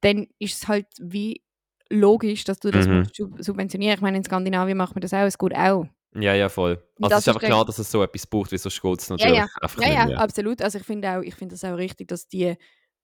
[0.00, 1.42] dann ist es halt wie
[1.90, 3.06] logisch, dass du das mhm.
[3.38, 3.98] subventionierst.
[3.98, 5.86] Ich meine, in Skandinavien macht man das auch, es geht auch.
[6.18, 6.82] Ja, ja, voll.
[7.00, 9.34] Also es ist einfach klar, dass es so etwas braucht, wie so Schulz natürlich.
[9.34, 10.62] Ja, ja, einfach ja, ja absolut.
[10.62, 12.54] Also ich finde auch, ich finde das auch richtig, dass die,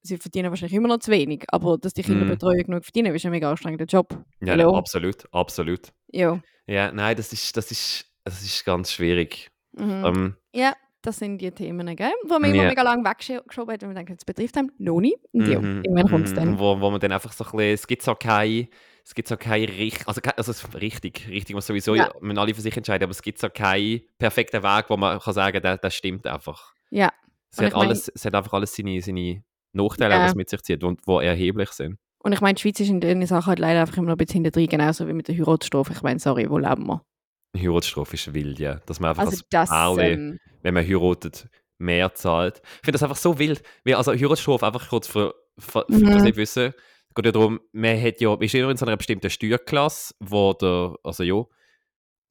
[0.03, 2.67] sie verdienen wahrscheinlich immer noch zu wenig, aber dass die Kinderbetreuer mm.
[2.67, 4.17] genug verdienen, ist ein mega anstrengender Job.
[4.41, 5.93] Ja, ja, absolut, absolut.
[6.11, 6.41] Ja.
[6.67, 9.51] Ja, nein, das ist, das ist, das ist ganz schwierig.
[9.73, 10.05] Mhm.
[10.05, 12.13] Ähm, ja, das sind die Themen, gell?
[12.25, 12.55] wo man yeah.
[12.55, 15.19] immer mega lange weggeschoben hat und man denkt, es betrifft einem noch nicht.
[15.33, 15.83] Und ja, mhm.
[15.85, 16.59] irgendwann kommt es dann.
[16.59, 18.69] Wo, wo man dann einfach so ein bisschen, es gibt so keine
[19.05, 22.13] es gibt so keine richtig, also, also richtig, richtig muss sowieso, ja.
[22.21, 25.35] man alle für sich entscheiden, aber es gibt so keinen perfekten Weg, wo man kann
[25.35, 26.73] sagen, der, der stimmt einfach.
[26.91, 27.13] Ja.
[27.51, 30.25] Es hat, alles, es hat einfach alles seine, seine Nachteile, ja.
[30.25, 31.99] was mit sich zieht, und, die erheblich sind.
[32.19, 34.19] Und ich meine, die Schweiz ist in den Sachen halt leider einfach immer noch ein
[34.19, 35.93] bisschen hinter drin, genauso wie mit der Heiratsstrafe.
[35.93, 37.05] Ich meine, sorry, wo leben wir?
[37.57, 38.77] Heiratsstrafe ist wild, ja.
[38.87, 42.63] Dass man einfach also als das, Paarle, ähm, wenn man heiratet, mehr zahlt.
[42.65, 43.63] Ich finde das einfach so wild.
[43.85, 46.13] Wie, also Heiratsstrafe, einfach kurz für, für, für mhm.
[46.13, 46.73] das nicht wissen,
[47.15, 50.97] geht ja darum, man hat ja, ist immer in so einer bestimmten Steuerklasse, wo der,
[51.03, 51.45] also ja,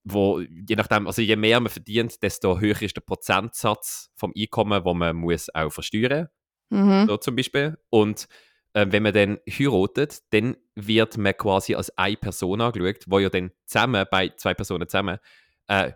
[0.03, 4.83] wo je nachdem, also je mehr man verdient, desto höher ist der Prozentsatz vom Einkommen,
[4.83, 6.27] wo man muss auch versteuern,
[6.69, 7.05] mhm.
[7.07, 7.77] so zum Beispiel.
[7.89, 8.27] Und
[8.73, 13.29] äh, wenn man dann heiratet, dann wird man quasi als eine Person angeschaut, wo ja
[13.29, 15.19] dann zusammen, bei zwei Personen zusammen,
[15.67, 15.91] äh,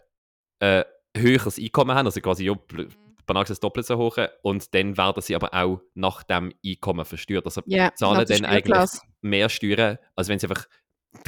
[0.60, 0.84] äh,
[1.16, 2.54] höheres Einkommen haben, also quasi ja,
[3.28, 7.46] gesagt doppelt so hoch und dann werden sie aber auch nach dem Einkommen versteuert.
[7.46, 8.90] Also Ja, zahlen dann eigentlich
[9.22, 10.66] mehr Steuern, als wenn sie einfach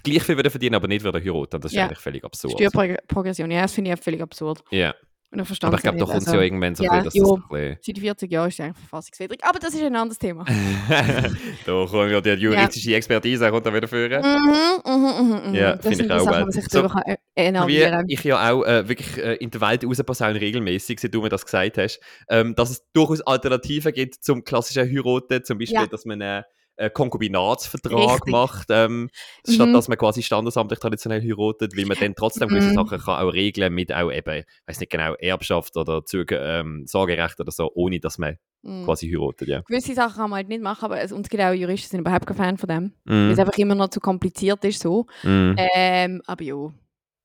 [0.04, 1.62] gleich viel würden verdienen, aber nicht würden heiraten.
[1.62, 1.86] Das ist Ja.
[1.86, 2.54] eigentlich völlig absurd.
[2.54, 4.64] Steuerprogression, ja, das finde ich auch völlig absurd.
[4.72, 4.94] Ja,
[5.30, 7.38] Und ich aber ich glaube, da kommt es ja irgendwann so ja, bisschen, dass jo.
[7.50, 9.44] das ein Seit 40 Jahren ist es eigentlich verfassungswidrig.
[9.44, 10.46] Aber das ist ein anderes Thema.
[11.66, 14.22] da kommen wir die juristische Expertise kommt da wieder führen.
[14.22, 15.54] Mhm, mhm, mhm, mhm.
[15.54, 16.90] Ja, das finde sind ich auch Sachen, So,
[17.36, 21.22] äh, Wie ich ja auch äh, wirklich äh, in der Welt rausposaunen regelmäßig, seit du
[21.22, 25.76] mir das gesagt hast, ähm, dass es durchaus Alternativen gibt zum klassischen Heiraten, zum Beispiel,
[25.76, 25.88] Ja.
[25.88, 26.46] dass man einen
[26.78, 28.32] äh, Konkubinatsvertrag Richtig.
[28.32, 29.10] macht, ähm,
[29.48, 29.76] statt Mhm.
[29.76, 32.72] dass man quasi standesamtlich traditionell heiratet, weil man dann trotzdem gewisse Mhm.
[32.72, 37.40] Sachen kann auch regeln mit auch eben, weiß nicht genau, Erbschaft oder Züge, ähm, Sorgerecht
[37.40, 38.86] oder so, ohne dass man Mhm.
[38.86, 39.64] quasi heiratet, ja.
[39.68, 42.38] Gewisse Sachen kann man halt nicht machen, aber es, uns auch Juristen, sind überhaupt kein
[42.38, 42.94] Fan von dem.
[43.26, 44.82] Weil Mm, es einfach immer noch zu kompliziert ist.
[44.82, 45.08] So.
[45.58, 46.74] Ähm, aber ja,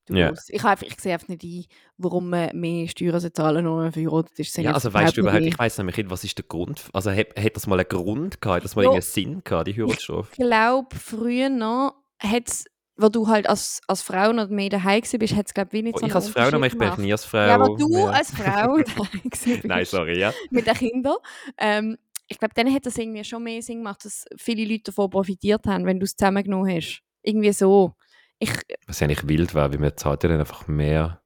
[0.09, 0.29] Ja.
[0.31, 0.49] musst.
[0.49, 1.65] Ich, habe einfach- ich sehe einfach nicht ein,
[1.97, 4.57] warum man mehr Steuern zahlen nur verheiratet ist.
[4.57, 6.89] Ja, also weißt du überhaupt, ich weiß nämlich nicht, was ist der Grund?
[6.93, 8.57] Also hat, hat das mal einen Grund gehabt?
[8.57, 8.89] Hat das mal Ja.
[8.89, 10.27] irgendeinen Sinn gehabt, die Heiratsstrafe?
[10.31, 12.65] Ich glaube, früher noch hat es,
[12.97, 15.95] wo du halt als, als Frau noch mehr daheim bist, hat es glaube ich nicht
[15.95, 17.37] Oh, so ich als Frau noch, ich bin nie als Frau.
[17.37, 18.09] Ja, aber du mehr.
[18.09, 20.33] als Frau daheim bist Nein, sorry, ja.
[20.51, 21.15] mit den Kindern.
[21.57, 25.09] Ähm, ich glaube, dann hat das irgendwie schon mehr Sinn gemacht, dass viele Leute davon
[25.09, 27.01] profitiert haben, wenn du es zusammengenommen hast.
[27.21, 27.93] Irgendwie so.
[28.39, 28.51] Ich,
[28.87, 31.21] Was ja nicht wild war, weil man zahlt ja dann einfach mehr.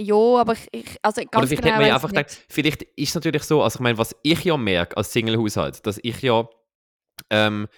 [0.00, 2.82] ja, aber ich, ich also Oder ganz vielleicht genau hat man ja einfach gedacht, vielleicht
[2.82, 6.20] ist es natürlich so, also ich meine, was ich ja merke als Single-Haushalt, dass ich
[6.22, 6.48] ja,
[7.30, 7.68] ähm,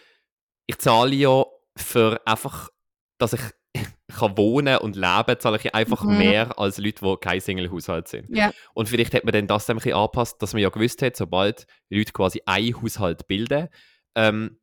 [0.66, 1.44] ich zahle ja
[1.76, 2.70] für einfach,
[3.18, 3.40] dass ich
[4.18, 6.18] kann wohnen und leben, zahle ich einfach Mhm.
[6.18, 8.34] mehr als Leute, die kein Single-Haushalt sind.
[8.34, 8.50] Ja.
[8.74, 11.16] Und vielleicht hat man dann das dann ein bisschen angepasst, dass man ja gewusst hat,
[11.16, 13.68] sobald Leute quasi einen Haushalt bilden,
[14.14, 14.58] ähm,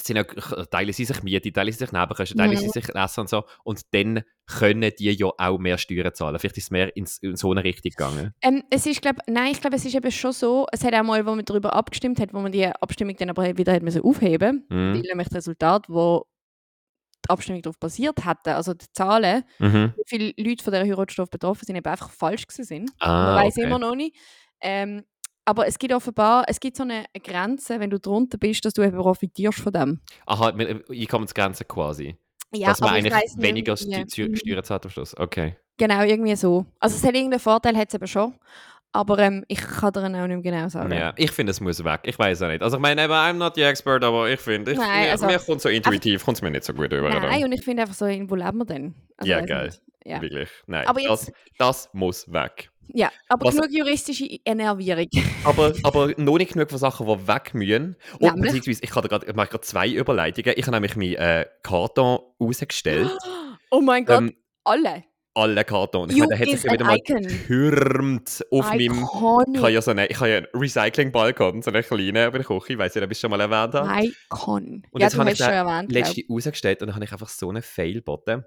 [0.00, 2.56] sind ja, teilen sie sich Miete, teilen sie sich Nebenkosten, teilen Mhm.
[2.58, 3.44] sie sich Essen und so.
[3.64, 6.38] Und dann können die ja auch mehr Steuern zahlen.
[6.38, 8.34] Vielleicht ist es mehr in, in so eine Richtung gegangen.
[8.42, 11.02] Ähm, es ist, glaub, nein, ich glaube, es ist eben schon so, es hat auch
[11.02, 14.02] mal, wo man darüber abgestimmt hat, wo man die Abstimmung dann aber wieder hat müssen
[14.02, 14.94] aufheben Mhm.
[14.94, 16.26] weil nämlich das Resultat, wo
[17.24, 19.94] die Abstimmung darauf basiert hatte, also die Zahlen, Mhm.
[19.96, 22.90] wie viele Leute von dieser Heiratsstrafe betroffen sind, eben einfach falsch gewesen sind.
[23.00, 23.66] Ah, man weiß okay.
[23.66, 24.14] immer noch nicht.
[24.60, 25.04] Ähm,
[25.46, 28.82] aber es gibt offenbar, es gibt so eine Grenze, wenn du drunter bist, dass du
[28.82, 30.00] eben profitierst von dem.
[30.26, 32.16] Aha, mit äh, Einkommensgrenze quasi.
[32.54, 34.36] Ja, Dass man eigentlich weniger Steu- Mhm.
[34.36, 35.16] Steuern zahlt am Schluss.
[35.16, 35.56] Okay.
[35.78, 36.66] Genau, irgendwie so.
[36.80, 38.34] Also es hat irgendeinen Vorteil, hat es eben schon.
[38.92, 40.90] Aber ähm, ich kann dir auch nicht mehr genau sagen.
[40.92, 42.00] Ja, ich finde, es muss weg.
[42.04, 42.62] Ich weiß auch nicht.
[42.62, 45.26] Also ich meine, eben, I'm not the expert, aber ich finde, ich, Nein, mir, also-
[45.26, 47.10] mir kommt so intuitiv, kommt es mir nicht so gut über.
[47.10, 48.94] Nein, und ich finde einfach so, wo leben wir denn?
[49.18, 49.74] Also, Ja, geil.
[50.04, 50.22] Ja.
[50.22, 50.48] Wirklich.
[50.66, 52.70] Nein, Aber das, jetzt- das muss weg.
[52.88, 55.06] Ja, aber Was- genug juristische Enervierung.
[55.44, 57.94] Aber, aber noch nicht genug von Sachen, die weg müssen.
[58.18, 58.52] Und Nämlich?
[58.54, 60.54] beziehungsweise, ich, habe grad- ich mache gerade zwei Überleitungen.
[60.56, 63.10] Ich habe nämlich meinen äh, Karton rausgestellt.
[63.70, 65.02] Oh mein Gott, ähm, alle.
[65.34, 66.08] alle Karton.
[66.10, 68.92] Ich meine, der hat sich ja wieder mal getürmt auf meinem...
[68.92, 69.58] Ich Iconic.
[69.60, 72.72] habe ja so einen, ich habe ja einen Recycling-Balkon, so einen kleinen über der Küche.
[72.74, 74.04] Ich weiß nicht, ob ich es schon mal erwähnt habe.
[74.06, 74.82] Icon.
[74.90, 76.04] Und ja, jetzt habe ich schon den erwähnt, glaub.
[76.06, 78.44] letzte rausgestellt und dann habe ich einfach so einen Fail geboten.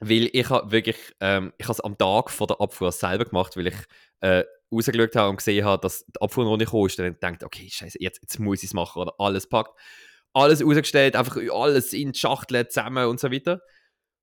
[0.00, 3.56] Weil ich habe wirklich, ähm, ich habe es am Tag vor der Abfuhr selber gemacht,
[3.56, 3.76] weil ich
[4.20, 6.98] äh, rausgeschaut habe und gesehen habe, dass die Abfuhr noch nicht gekommen ist.
[6.98, 9.78] Und dann gedacht, okay, scheiße, jetzt, jetzt muss ich es machen oder alles packt.
[10.32, 13.62] Alles rausgestellt, einfach alles in die Schachteln zusammen und so weiter.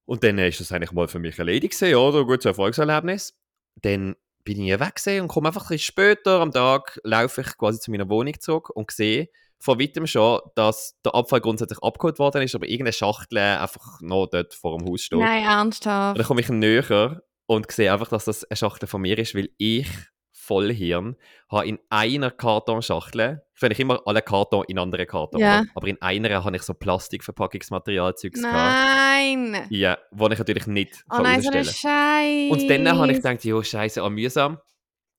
[0.05, 2.25] Und dann ist das eigentlich mal für mich erledigt gewesen, oder?
[2.25, 3.33] Gutes Erfolgserlebnis.
[3.81, 7.79] Dann bin ich weg und komme einfach ein bisschen später am Tag, laufe ich quasi
[7.79, 9.29] zu meiner Wohnung zurück und sehe
[9.63, 14.25] von weitem schon, dass der Abfall grundsätzlich abgeholt worden ist, aber irgendeine Schachtel einfach noch
[14.27, 15.19] dort vor dem Haus steht.
[15.19, 16.17] Nein, Und ernsthaft.
[16.19, 19.49] dann komme ich näher und sehe einfach, dass das eine Schachtel von mir ist, weil
[19.57, 19.87] ich
[20.33, 21.15] voll Hirn
[21.51, 25.65] habe in einer Kartonschachtel, ich finde ich immer alle Karton in anderen Karton, oder?
[25.75, 28.53] aber in einer habe ich so Plastikverpackungsmaterialzeugs gehabt.
[28.53, 29.67] Nein.
[29.69, 32.49] Ja, wo ich natürlich nicht Oh nein, so eine Scheiße.
[32.51, 34.57] und dann habe ich gedacht, jo, scheiße, auch mühsam.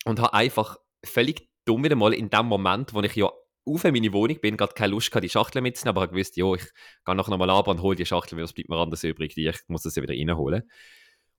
[0.05, 3.31] Und habe einfach völlig dumm wieder mal in dem Moment, wo ich ja
[3.65, 6.37] auf in meine Wohnung bin, gerade keine Lust gehabt, die Schachtel mitzunehmen, aber habe gewusst,
[6.37, 6.65] jo, ich
[7.05, 9.47] gehe nachher nochmal ab und hole die Schachtel, weil es bleibt mir anders übrig, die
[9.47, 10.69] ich muss das ja wieder reinholen.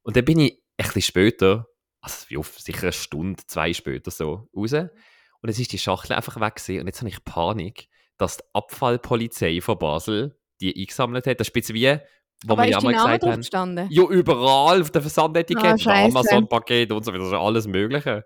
[0.03, 1.67] Und dann bin ich ein bisschen später,
[2.01, 4.73] also wie oft, sicher eine Stunde, zwei später so, raus.
[4.73, 6.81] Und jetzt ist die Schachtel einfach weg gewesen.
[6.81, 11.39] und jetzt habe ich Panik, dass die Abfallpolizei von Basel die eingesammelt hat.
[11.39, 11.97] Das ist ein wie,
[12.45, 13.87] wo Aber wir ja mal gesagt haben, gestanden?
[13.89, 16.17] ja, überall auf der Versandetikette, Ah, oh, scheisse.
[16.17, 18.23] Amazon-Paket und so weiter, das ist alles Mögliche.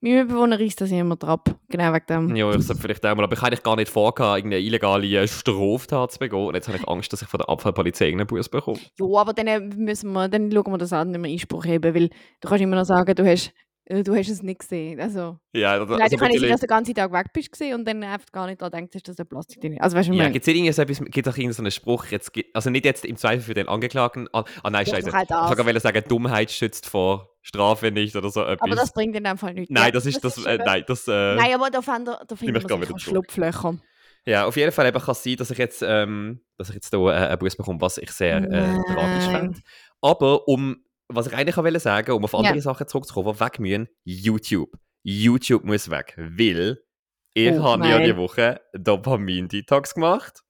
[0.00, 1.40] Mein Bewohner ist das immer drauf.
[1.68, 2.36] Genau wegen dem.
[2.36, 6.12] Ja, ich sollte vielleicht einmal, aber ich habe eigentlich gar nicht vorgehabt, irgendeine illegale Straftat
[6.12, 6.46] zu begehen.
[6.46, 8.78] Und jetzt habe ich Angst, dass ich von der Abfallpolizei irgendeinen Bus bekomme.
[8.98, 11.94] Ja, aber dann, äh, müssen wir, dann schauen wir das an, wenn wir Einspruch heben,
[11.94, 12.08] weil
[12.40, 13.52] du kannst immer noch sagen, du hast
[13.88, 15.00] du hast es nicht gesehen.
[15.00, 17.60] Also, ja, also, Nein, also kann ich sein, dass du den ganzen Tag weg bist
[17.60, 19.80] und dann einfach gar nicht daran denkst, dass das Plastik drin ist.
[19.80, 23.16] Also, weißt du, ja, gibt es so auch irgendeinen Spruch, jetzt, also nicht jetzt im
[23.16, 25.12] Zweifel für den Angeklagten, ah, ah nein, scheiße.
[25.12, 28.60] Halt ich wollte sagen, Dummheit schützt vor Strafe nicht oder so etwas.
[28.60, 29.70] Aber das bringt in dem Fall nichts.
[29.72, 32.56] Nein, das ist das, das, äh, nein, das äh, Nein, aber da finde da find
[32.56, 33.78] ich man Schlupflöcher.
[34.26, 36.90] Ja, auf jeden Fall eben kann es sein, dass ich jetzt, ähm, dass ich jetzt
[36.90, 39.60] hier äh, einen Bus bekomme, was ich sehr äh, tragisch finde.
[40.02, 42.60] Aber um, was ich eigentlich will sagen, um auf andere ja.
[42.60, 44.70] Sachen zurückzukommen, die weg müssen, YouTube.
[45.02, 46.82] YouTube muss weg, weil
[47.34, 50.42] ich oh, habe ja die Woche Dopamin-Detox gemacht.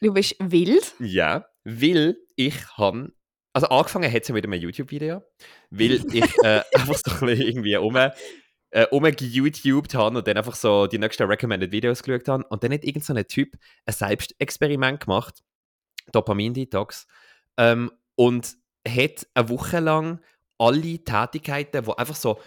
[0.00, 0.94] Du bist wild?
[0.98, 3.12] Ja, weil ich habe
[3.52, 5.22] also angefangen hat es ja mit einem YouTube-Video,
[5.70, 10.54] weil ich äh, einfach so ein bisschen irgendwie um, äh, umgeYouTubed habe und dann einfach
[10.54, 12.44] so die nächsten Recommended Videos geschaut habe.
[12.48, 15.42] Und dann hat irgend so ein Typ ein Selbstexperiment gemacht,
[16.12, 17.06] Dopamin-Detox,
[17.56, 20.20] ähm, und hat eine Woche lang
[20.58, 22.38] alle Tätigkeiten, die einfach so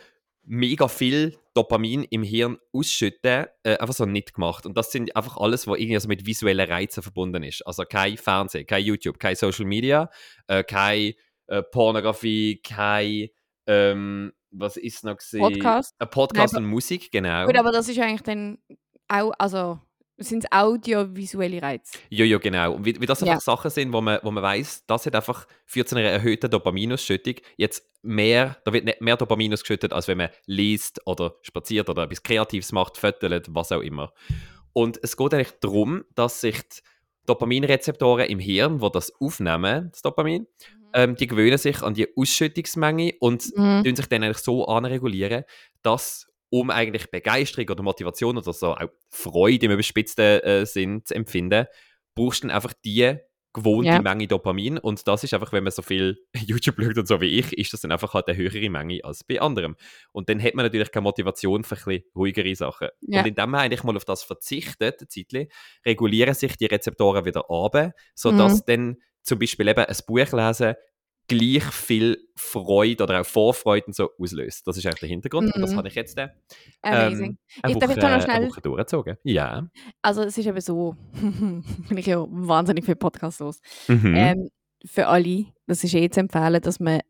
[0.45, 4.65] mega viel Dopamin im Hirn ausschütten, äh, einfach so nicht gemacht.
[4.65, 7.65] Und das sind einfach alles, was irgendwie so mit visuellen Reizen verbunden ist.
[7.65, 10.09] Also kein Fernsehen, kein YouTube, kein Social Media,
[10.47, 11.13] äh, kein
[11.47, 13.29] äh, Pornografie, kein
[13.67, 15.41] ähm, was ist noch gesehen?
[15.41, 15.95] Podcast.
[15.99, 17.45] Ein Podcast Nein, und Musik, genau.
[17.45, 18.59] Gut, aber das ist eigentlich dann
[19.07, 19.79] auch, also
[20.17, 21.97] sind es audiovisuelle Reize.
[22.09, 22.73] Ja, ja, genau.
[22.73, 23.39] Und wie, wie das einfach ja.
[23.39, 27.35] Sachen sind, wo man, wo man weiß, das hat einfach führt zu einer erhöhten Dopaminausschüttung.
[27.57, 32.03] Jetzt mehr, da wird nicht mehr Dopamin ausgeschüttet, als wenn man liest oder spaziert oder
[32.03, 34.13] etwas Kreatives macht, fötelt, was auch immer.
[34.71, 36.81] Und es geht eigentlich darum, dass sich die
[37.25, 42.07] Dopaminrezeptoren im Hirn, wo das aufnehmen, das Dopamin, mhm ähm, die gewöhnen sich an die
[42.15, 43.95] Ausschüttungsmenge und mhm.
[43.95, 45.43] sich dann eigentlich so anregulieren,
[45.81, 51.15] dass um eigentlich Begeisterung oder Motivation oder so auch Freude im überspitzten äh, Sinn zu
[51.15, 51.65] empfinden,
[52.13, 53.17] brauchst du dann einfach die
[53.53, 53.99] gewohnte ja.
[53.99, 57.39] Menge Dopamin und das ist einfach, wenn man so viel YouTube schaut und so wie
[57.39, 59.75] ich, ist das dann einfach halt eine höhere Menge als bei anderem.
[60.11, 62.89] Und dann hat man natürlich keine Motivation für ein bisschen ruhigere Sachen.
[63.01, 63.21] Ja.
[63.21, 65.49] Und indem man eigentlich mal auf das verzichtet, Zeitli,
[65.83, 68.63] regulieren sich die Rezeptoren wieder ab, sodass mhm.
[68.67, 70.75] dann zum Beispiel eben ein Buch lesen
[71.27, 74.67] gleich viel Freude oder auch Vorfreude und so auslöst.
[74.67, 75.47] Das ist eigentlich der Hintergrund.
[75.47, 75.53] Mhm.
[75.55, 75.77] Und das mhm.
[75.77, 76.29] habe ich jetzt äh,
[76.83, 78.29] ähm, eine, Woche, noch schnell...
[78.29, 79.17] eine Woche durchgezogen.
[79.23, 79.67] Ja.
[80.01, 83.59] Also es ist eben so, bin ich ja wahnsinnig viel Podcast los.
[83.87, 84.15] Mhm.
[84.15, 84.49] Ähm,
[84.85, 87.01] für alle, das ist eh zu empfehlen, dass man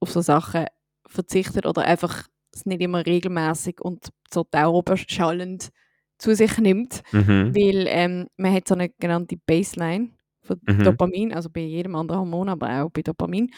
[0.00, 0.66] auf so Sachen
[1.06, 5.70] verzichtet oder einfach es nicht immer regelmäßig und so dauerschallend
[6.18, 7.54] zu sich nimmt, mhm.
[7.54, 10.10] weil ähm, man hat so eine genannte Baseline
[10.42, 10.84] von mhm.
[10.84, 13.50] Dopamin, also bei jedem anderen Hormon, aber auch bei Dopamin.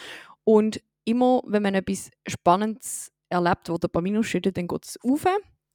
[0.43, 5.25] Und immer, wenn man etwas Spannendes erlebt, wo Dopamin ausschüttet, dann geht es rauf.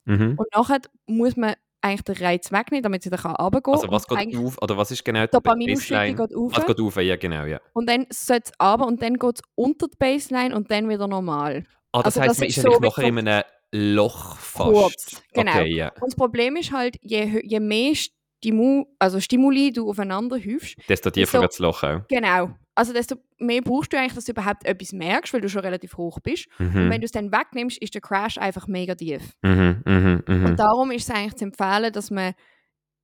[0.05, 0.35] Mhm.
[0.37, 3.73] Und nachher muss man eigentlich den Reiz wegnehmen, damit sie dann runtergehen kann.
[3.73, 6.55] Also was geht auf, oder was ist genau die Dopaminausschüttung geht auf.
[6.55, 7.59] Was geht auf, ja genau, ja.
[7.73, 11.07] Und dann sollte es runter und dann geht es unter die Baseline und dann wieder
[11.07, 11.65] normal.
[11.91, 14.71] Ah, das also, heisst, das man ist, ist so nachher in einem Loch fast.
[14.71, 15.51] Kurz, genau.
[15.51, 15.91] Okay, yeah.
[15.95, 17.93] Und das Problem ist halt, je, je mehr
[18.41, 20.75] Stimu also Stimuli du aufeinander häufst.
[20.89, 22.01] Desto tiefer wird das Loch auch.
[22.07, 22.49] Genau.
[22.73, 25.97] Also desto mehr brauchst du eigentlich, dass du überhaupt etwas merkst, weil du schon relativ
[25.97, 26.47] hoch bist.
[26.57, 26.67] Mhm.
[26.67, 29.33] Und wenn du es dann wegnimmst, ist der Crash einfach mega tief.
[29.43, 30.47] Mhm, mh, mh.
[30.47, 32.33] Und darum ist es eigentlich zu empfehlen, dass man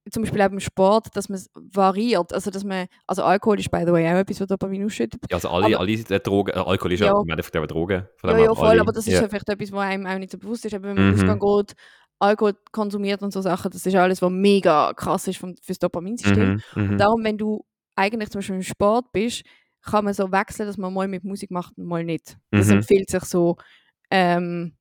[0.10, 2.34] zum Beispiel auch beim Sport, dass man es variiert.
[2.34, 5.22] Also, dass man, also Alkohol ist by the way auch etwas, was Dopamin ausschüttet.
[5.30, 8.08] Ja, also alle, aber, alle Drogen, äh, Alkohol ist ja, ja im Endeffekt auch Drogen.
[8.24, 8.82] Ja, ja, voll, alle.
[8.82, 9.28] aber das ist ja.
[9.28, 10.74] vielleicht etwas, was einem auch nicht so bewusst ist.
[10.74, 11.40] Aber wenn man mhm.
[11.40, 11.76] Geht,
[12.20, 16.54] Alkohol konsumiert und so Sachen, das ist alles, was mega krass ist fürs Dopaminsystem.
[16.54, 16.98] Mhm, und mhm.
[16.98, 19.44] darum, wenn du eigentlich zum Beispiel im Sport bist,
[19.82, 22.38] kann man so wechseln, dass man mal mit Musik macht und mal nicht.
[22.52, 22.78] Das mhm.
[22.78, 23.58] empfiehlt sich so.
[24.10, 24.74] Ähm,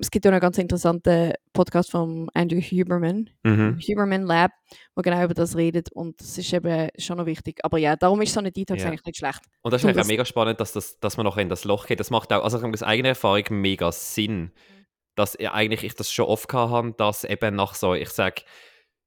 [0.00, 3.78] es gibt auch einen ganz interessanten Podcast von Andrew Huberman, mhm.
[3.80, 4.50] Huberman Lab,
[4.94, 7.60] wo genau über das redet und das ist eben schon noch wichtig.
[7.62, 8.88] Aber ja, darum ist so eine Detox ja.
[8.88, 9.40] eigentlich nicht schlecht.
[9.62, 11.86] Und das ist eigentlich auch mega spannend, dass, das, dass man noch in das Loch
[11.86, 12.00] geht.
[12.00, 14.40] Das macht auch, also aus eigener Erfahrung mega Sinn.
[14.40, 14.77] Mhm
[15.18, 18.42] dass eigentlich ich das schon oft hatte, dass eben nach so, ich sage,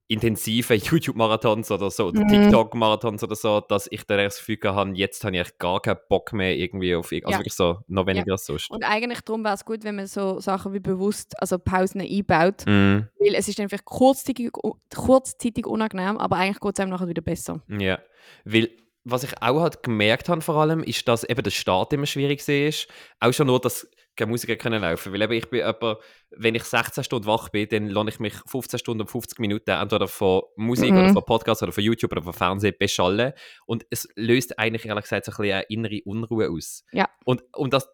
[0.08, 2.28] intensiven YouTube-Marathons oder so, oder mhm.
[2.28, 6.32] TikTok-Marathons oder so, dass ich dann das Gefühl habe, jetzt habe ich gar keinen Bock
[6.32, 7.38] mehr irgendwie auf, also ja.
[7.38, 8.32] wirklich so, noch weniger ja.
[8.32, 8.70] als sonst.
[8.70, 12.66] Und eigentlich darum wäre es gut, wenn man so Sachen wie bewusst, also Pausen einbaut,
[12.66, 13.08] mhm.
[13.18, 14.50] weil es ist dann vielleicht kurzzeitig,
[14.94, 17.62] kurzzeitig unangenehm, aber eigentlich geht es einem nachher wieder besser.
[17.68, 17.98] Ja,
[18.44, 18.70] weil
[19.04, 22.46] was ich auch halt gemerkt habe vor allem, ist, dass eben der Start immer schwierig
[22.46, 22.86] ist.
[23.18, 25.12] Auch schon nur, dass keine Musiker können laufen.
[25.12, 25.98] Weil eben ich bin jemand,
[26.30, 29.70] wenn ich 16 Stunden wach bin, dann lasse ich mich 15 Stunden und 50 Minuten
[29.70, 30.98] entweder von Musik mhm.
[30.98, 33.32] oder von Podcast oder von YouTube oder von Fernsehen beschallen.
[33.66, 36.84] Und es löst eigentlich, ehrlich gesagt, so ein bisschen eine innere Unruhe aus.
[36.92, 37.08] Ja.
[37.24, 37.88] Und um das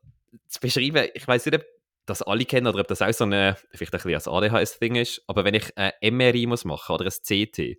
[0.48, 1.64] zu beschreiben, ich weiß nicht, ob
[2.07, 5.22] das alle kennen oder ob das auch so eine, vielleicht ein bisschen als ADHS-Ding ist,
[5.26, 7.78] aber wenn ich ein MRI muss machen oder ein CT,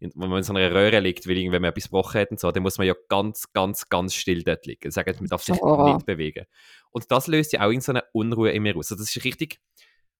[0.00, 2.50] wenn man in so einer Röhre liegt, weil irgendwann man etwas gebrochen hat und so,
[2.50, 4.90] dann muss man ja ganz, ganz, ganz still dort liegen.
[4.90, 5.94] Sagen, man darf sich oh.
[5.94, 6.46] nicht bewegen.
[6.90, 8.90] Und das löst ja auch in so eine Unruhe in mir aus.
[8.90, 9.60] Also das ist richtig,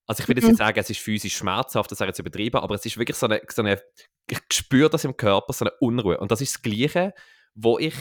[0.06, 0.58] also ich will jetzt nicht mhm.
[0.58, 3.40] sagen, es ist physisch schmerzhaft, das wäre jetzt übertrieben, aber es ist wirklich so eine,
[3.48, 3.80] so eine
[4.30, 6.18] ich spüre das im Körper, so eine Unruhe.
[6.18, 7.12] Und das ist das Gleiche,
[7.54, 7.94] wo ich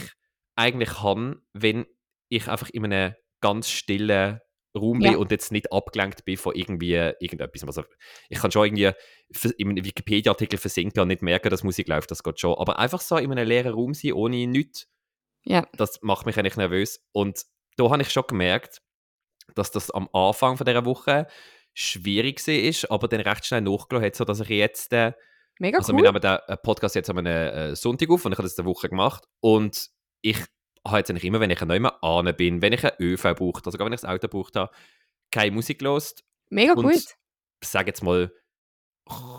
[0.56, 1.86] eigentlich kann, wenn
[2.28, 4.40] ich einfach in einem ganz stillen
[4.76, 5.10] Raum ja.
[5.10, 7.64] bin und jetzt nicht abgelenkt bin von irgendwie irgendetwas.
[7.64, 7.84] Also
[8.28, 8.92] ich kann schon irgendwie
[9.58, 12.54] im Wikipedia-Artikel versinken und nicht merken, dass Musik läuft, das geht schon.
[12.54, 14.88] Aber einfach so in einem leeren Raum sein, ohne nichts,
[15.44, 15.66] ja.
[15.76, 17.04] das macht mich eigentlich nervös.
[17.12, 17.44] Und
[17.76, 18.80] da habe ich schon gemerkt,
[19.54, 21.26] dass das am Anfang von dieser Woche
[21.74, 24.92] schwierig war, aber dann recht schnell nachgelassen hat, sodass ich jetzt...
[24.92, 25.12] Äh,
[25.58, 26.02] Mega also cool.
[26.02, 28.66] wir nehmen den äh, Podcast jetzt am äh, Sonntag auf und ich habe das eine
[28.66, 29.90] Woche gemacht und
[30.22, 30.38] ich
[30.86, 33.62] habe jetzt eigentlich immer, wenn ich nicht mehr an bin, wenn ich ein ÖV brauche,
[33.64, 34.72] also wenn ich das Auto braucht habe,
[35.30, 36.24] keine Musik gelost.
[36.50, 37.04] Mega und gut.
[37.62, 38.32] Sage jetzt mal,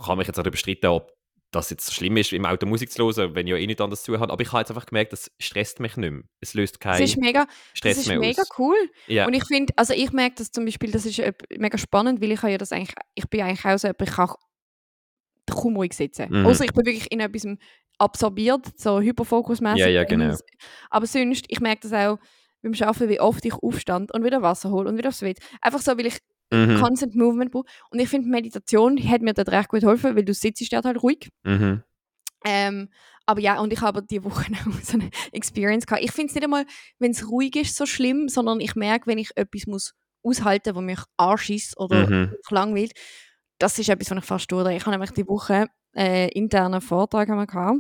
[0.06, 1.12] kann mich jetzt auch bestreiten, ob
[1.52, 4.04] das jetzt schlimm ist, im Auto Musik zu hören, wenn ich ja eh nichts anderes
[4.04, 4.32] zu habe.
[4.32, 6.24] Aber ich habe jetzt einfach gemerkt, das stresst mich nicht mehr.
[6.40, 8.50] Es löst keinen das ist mega, Stress das ist mega aus.
[8.58, 8.78] cool.
[9.08, 9.28] Ja.
[9.28, 11.22] Und ich finde, also ich merke das zum Beispiel, das ist
[11.58, 14.30] mega spannend, weil ich ja das eigentlich, ich bin eigentlich auch so, ich kann
[15.50, 16.28] kaum ruhig sitzen.
[16.30, 16.46] Mhm.
[16.46, 17.46] Außer ich bin wirklich in etwas
[18.02, 19.80] absorbiert, so hyperfokusmäßig.
[19.80, 20.36] Ja, ja, genau.
[20.90, 22.20] Aber sonst, ich merke das auch
[22.62, 25.40] beim Arbeiten, wie oft ich aufstand und wieder Wasser hole und wieder aufs Bett.
[25.62, 26.18] Einfach so, weil ich
[26.52, 26.80] mhm.
[26.80, 27.66] Constant Movement brauche.
[27.90, 31.02] Und ich finde, Meditation hat mir dort recht gut geholfen, weil du sitzt dort halt
[31.02, 31.30] ruhig.
[31.44, 31.84] Mhm.
[32.44, 32.90] Ähm,
[33.26, 36.04] aber ja, und ich habe diese Woche auch so eine Experience gehabt.
[36.04, 36.66] Ich finde es nicht einmal,
[37.00, 40.78] wenn es ruhig ist, so schlimm, sondern ich merke, wenn ich etwas muss aushalten muss,
[40.78, 42.36] was mich anschießt oder mhm.
[42.50, 42.94] langweilt,
[43.60, 44.76] das ist etwas, was ich fast durch.
[44.76, 47.80] Ich habe nämlich die Woche äh, internen Vortrag gehabt.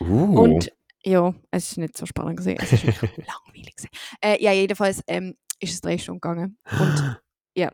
[0.00, 0.40] Uh.
[0.40, 2.58] Und ja, es ist nicht so spannend gesehen.
[2.60, 3.88] Es ist langweilig gewesen.
[4.20, 6.58] Äh, ja, jedenfalls ähm, ist es drei Stunden gegangen.
[6.78, 7.20] Und
[7.56, 7.70] ja.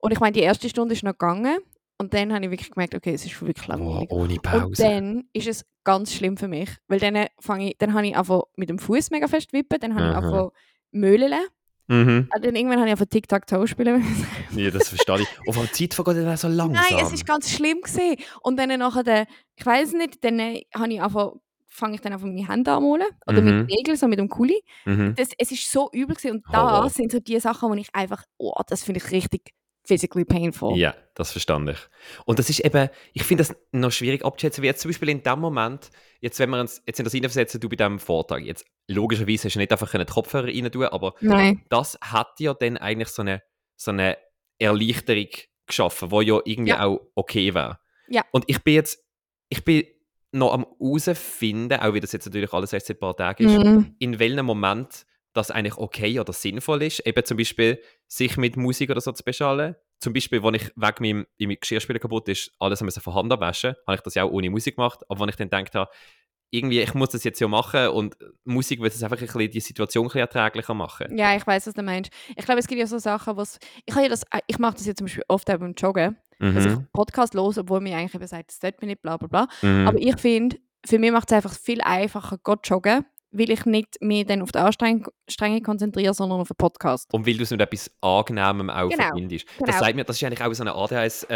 [0.00, 1.58] Und ich meine, die erste Stunde ist noch gegangen.
[2.00, 4.08] Und dann habe ich wirklich gemerkt, okay, es ist wirklich langweilig.
[4.10, 4.66] Oh, ohne Pause.
[4.66, 6.70] Und dann ist es ganz schlimm für mich.
[6.86, 9.96] Weil dann, fange ich, dann habe ich einfach mit dem Fuß mega fest wippen, dann
[9.96, 10.50] habe ich einfach
[10.92, 11.34] Möhlen.
[11.88, 12.28] Mhm.
[12.32, 14.04] Und dann irgendwann habe ich auf TikTok-Toe spielen
[14.54, 15.48] Ja, das verstehe ich.
[15.48, 16.84] Auf der Zeit vergeht dann so langsam.
[16.88, 18.16] Nein, es ist ganz schlimm gewesen.
[18.42, 21.32] Und dann nachher, ich weiß nicht, dann habe ich einfach
[21.78, 23.60] fange ich dann einfach meine Hände an oder mhm.
[23.60, 24.62] mit Nägeln, so mit dem Kuli.
[24.84, 25.14] Mhm.
[25.16, 26.36] Das, es ist so übel gewesen.
[26.36, 26.88] und da oh.
[26.88, 29.52] sind so die Sachen, wo ich einfach, oh, das finde ich richtig
[29.88, 30.76] physically painful.
[30.76, 31.78] Ja, das verstand ich.
[32.26, 35.22] Und das ist eben, ich finde das noch schwierig abzuschätzen, wie jetzt zum Beispiel in
[35.22, 38.66] dem Moment, jetzt wenn wir uns jetzt in das hineinversetzen, du bei diesem Vortrag, jetzt
[38.86, 41.64] logischerweise hast du nicht einfach einen Kopfhörer rein tun, aber Nein.
[41.70, 43.42] das hat ja dann eigentlich so eine,
[43.76, 44.18] so eine
[44.58, 45.28] Erleichterung
[45.66, 46.84] geschaffen, wo ja irgendwie ja.
[46.84, 47.78] auch okay wäre.
[48.08, 48.24] Ja.
[48.30, 49.02] Und ich bin jetzt,
[49.48, 49.84] ich bin
[50.32, 53.58] noch am herausfinden, auch wie das jetzt natürlich alles erst seit ein paar Tagen ist,
[53.58, 53.94] mhm.
[53.98, 58.90] in welchem Moment das eigentlich okay oder sinnvoll ist, eben zum Beispiel sich mit Musik
[58.90, 59.76] oder so zu beschallen.
[60.00, 63.96] Zum Beispiel, wenn ich wegen meinem, meinem Geschirrspüler kaputt ist, alles von Hand abwaschen, habe
[63.96, 65.00] ich das ja auch ohne Musik gemacht.
[65.08, 65.90] Aber wenn ich dann gedacht habe,
[66.50, 69.60] irgendwie, ich muss das jetzt ja machen und Musik wird es einfach ein bisschen die
[69.60, 71.16] Situation ein bisschen erträglicher machen.
[71.16, 72.10] Ja, ich weiß, was du meinst.
[72.36, 74.98] Ich glaube, es gibt ja so Sachen, was ich ja das, ich mache das jetzt
[74.98, 76.54] zum Beispiel oft auch beim Joggen, mhm.
[76.54, 79.28] dass ich Podcast los, obwohl mir eigentlich eben sagt, das tut mir nicht, bla bla
[79.28, 79.48] bla.
[79.62, 79.86] Mhm.
[79.86, 80.56] Aber ich finde,
[80.86, 84.52] für mich macht es einfach viel einfacher, Gott joggen, weil ich nicht mehr dann auf
[84.52, 87.12] die Anstrengung konzentriere, sondern auf den Podcast.
[87.12, 89.04] Und weil du es mit etwas Angenehmem auch genau.
[89.04, 89.46] verbindest.
[89.58, 89.66] Genau.
[89.66, 91.28] Das sagt mir, das ist eigentlich auch so ein ADHS-Trick,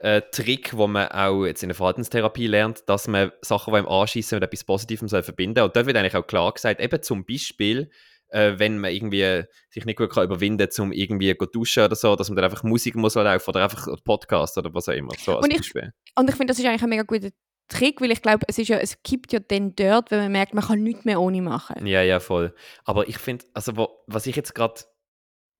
[0.00, 3.88] äh, äh, wo man auch jetzt in der Verhaltenstherapie lernt, dass man Sachen, die einem
[3.88, 7.24] anschießen, mit etwas Positivem soll verbinden Und dort wird eigentlich auch klar gesagt, eben zum
[7.24, 7.90] Beispiel,
[8.30, 11.96] äh, wenn man irgendwie sich nicht gut kann überwinden kann, um irgendwie zu duschen oder
[11.96, 15.12] so, dass man dann einfach Musik muss laufen oder einfach Podcast oder was auch immer.
[15.18, 15.72] So und, ich,
[16.16, 17.30] und ich finde, das ist eigentlich ein mega guter
[17.68, 20.64] Trick, weil ich glaube, es, ja, es gibt ja dann dort, wenn man merkt, man
[20.64, 21.86] kann nichts mehr ohne machen.
[21.86, 22.54] Ja, ja, voll.
[22.84, 24.80] Aber ich finde, also wo, was ich jetzt gerade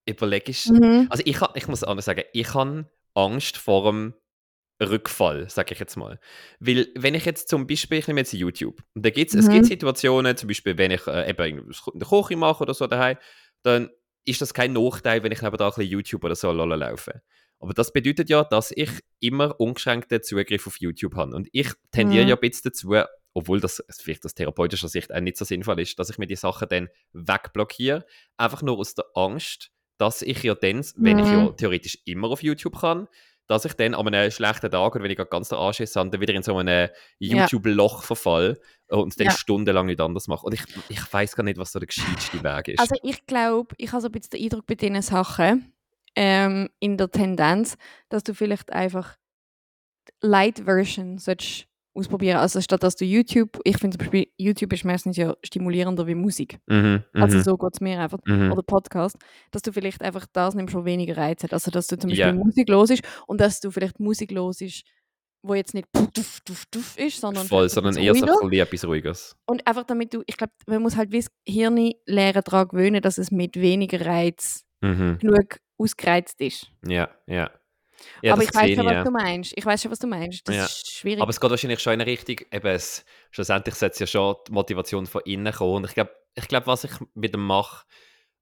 [0.07, 1.07] überlege, ist, mhm.
[1.11, 4.15] also ich, ich muss anders sagen, ich habe Angst vor dem
[4.81, 6.19] Rückfall, sage ich jetzt mal.
[6.61, 9.41] Weil, wenn ich jetzt zum Beispiel, ich nehme jetzt YouTube, und da gibt's, mhm.
[9.41, 13.17] es gibt Situationen, zum Beispiel, wenn ich äh, eben eine Küche mache oder so daheim,
[13.63, 13.91] dann
[14.25, 17.23] ist das kein Nachteil, wenn ich da ein bisschen YouTube oder so laufe.
[17.61, 18.91] Aber das bedeutet ja, dass ich
[19.21, 21.35] immer ungeschränkten Zugriff auf YouTube habe.
[21.35, 22.29] Und ich tendiere mhm.
[22.31, 22.95] ja ein bisschen dazu,
[23.35, 26.37] obwohl das vielleicht aus therapeutischer Sicht auch nicht so sinnvoll ist, dass ich mir die
[26.37, 28.05] Sachen dann wegblockiere.
[28.37, 30.93] Einfach nur aus der Angst, dass ich ja dann, mhm.
[30.99, 31.57] wenn ich ja mhm.
[31.57, 33.09] theoretisch immer auf YouTube kann,
[33.49, 36.21] dass ich dann an einem schlechten Tag oder wenn ich ganz den Anschiss habe, dann
[36.21, 39.33] wieder in so einem YouTube-Loch verfall und dann ja.
[39.33, 40.45] stundenlang nicht anders mache.
[40.47, 42.81] Und ich, ich weiß gar nicht, was so der gescheiteste Weg ist.
[42.81, 45.73] Also ich glaube, ich habe so ein bisschen den Eindruck bei diesen Sachen,
[46.19, 47.77] ähm, in der Tendenz,
[48.09, 49.17] dass du vielleicht einfach
[50.21, 52.39] Light Version sollst ausprobieren.
[52.39, 56.17] Also statt dass du YouTube, ich finde zum Beispiel, YouTube ist meistens ja stimulierender wie
[56.17, 56.59] Musik.
[56.67, 57.43] Mhm, also mhm.
[57.45, 58.19] so geht es mir einfach.
[58.27, 58.51] Mhm.
[58.51, 59.17] Oder Podcast,
[59.53, 61.53] dass du vielleicht einfach das nimmst, schon weniger Reiz hat.
[61.53, 62.35] Also dass du zum Beispiel yeah.
[62.35, 64.83] Musik los ist und dass du vielleicht Musik los ist,
[65.43, 69.37] wo jetzt nicht duff, duff, duff ist, sondern Voll, sondern eher so ein etwas Ruhiges.
[69.47, 73.03] Und einfach damit du, ich glaube, man muss halt wie das Hirn lernen daran gewöhnen,
[73.03, 75.19] dass es mit weniger Reiz mhm.
[75.21, 76.67] genug ausgereizt ist.
[76.87, 77.51] Ja, ja.
[78.23, 79.05] Ja, aber ich weiß schon, was ja.
[79.05, 79.53] du meinst.
[79.57, 80.47] Ich weiß schon, was du meinst.
[80.49, 80.65] Das ja.
[80.65, 81.21] ist schwierig.
[81.21, 84.37] Aber es geht wahrscheinlich schon in eine Richtung, eben es, schlussendlich sollte es ja schon
[84.47, 85.77] die Motivation von innen kommen.
[85.77, 87.85] Und ich glaube, ich glaub, was ich mit dem mache,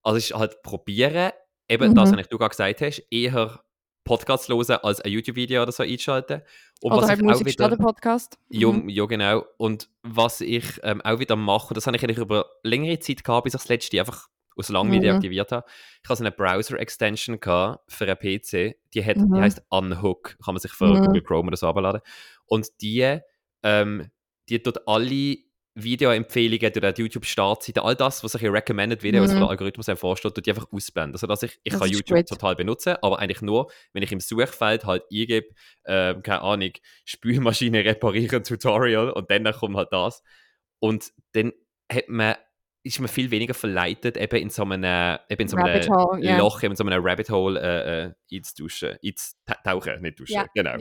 [0.02, 1.32] also ist halt probieren,
[1.68, 1.94] eben mhm.
[1.94, 3.60] das, was du gerade gesagt hast, eher
[4.04, 6.42] Podcasts hören, als ein YouTube-Video oder so einschalten.
[6.80, 8.38] Und oder was halt Musik statt ein Podcast.
[8.50, 8.88] Ja, mhm.
[8.88, 9.44] ja, genau.
[9.56, 13.44] Und was ich ähm, auch wieder mache, das habe ich eigentlich über längere Zeit gehabt,
[13.44, 15.02] bis ich das letzte einfach aus Langweil mhm.
[15.02, 15.66] deaktiviert habe.
[16.02, 19.34] Ich hatte so eine Browser-Extension für einen PC, die, hat, mhm.
[19.34, 21.04] die heißt Unhook, kann man sich für mhm.
[21.06, 22.00] Google Chrome oder so abladen.
[22.46, 23.18] Und die,
[23.62, 24.10] ähm,
[24.48, 25.38] die tut alle
[25.78, 29.32] Videoempfehlungen die YouTube-Startseite, all das, was ich in Recommended Videos mhm.
[29.32, 31.12] von der Algorithmus vorstellt, tut die einfach ausblenden.
[31.12, 32.28] Also, dass ich, ich das kann YouTube great.
[32.28, 35.48] total benutzen, aber eigentlich nur, wenn ich im Suchfeld halt eingebe,
[35.84, 36.70] äh, keine Ahnung,
[37.04, 40.22] Spülmaschine reparieren Tutorial und dann kommt halt das.
[40.78, 41.52] Und dann
[41.92, 42.36] hat man
[42.86, 46.38] ist man viel weniger verleitet, eben in so einem, eben in so einem Hole, yeah.
[46.38, 50.76] Loch, in so einem Rabbit Hole äh, äh, einzuduschen, einzutauchen, nicht duschen, ja, genau.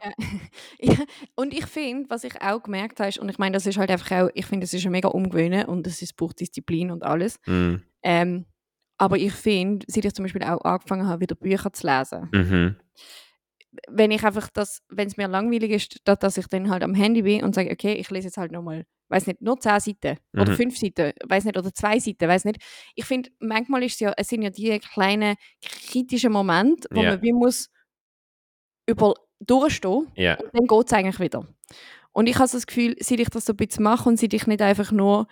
[0.80, 0.96] Ja.
[1.36, 4.12] und ich finde, was ich auch gemerkt habe, und ich meine, das ist halt einfach
[4.12, 7.40] auch, ich finde, das ist ein mega umgewöhnen und es braucht Disziplin und alles.
[7.46, 7.76] Mm.
[8.04, 8.46] Ähm,
[8.98, 12.76] aber ich finde, seit ich zum Beispiel auch angefangen habe, wieder Bücher zu lesen, mhm
[13.88, 16.94] wenn ich einfach das, wenn es mir langweilig ist, dass, dass ich dann halt am
[16.94, 20.18] Handy bin und sage, okay, ich lese jetzt halt nochmal, weiß nicht, nur zehn Seiten
[20.32, 20.42] mhm.
[20.42, 22.64] oder fünf Seiten, weiß nicht, oder zwei Seiten, weiß nicht.
[22.96, 27.12] Ich finde, manchmal ist es ja, es sind ja die kleinen kritischen Momente, wo yeah.
[27.12, 27.70] man wie muss
[28.88, 30.40] über durchstehen yeah.
[30.40, 31.48] und dann geht es eigentlich wieder.
[32.14, 34.48] Und ich habe das Gefühl, seit ich das so ein bisschen mache und seit ich
[34.48, 35.28] nicht einfach nur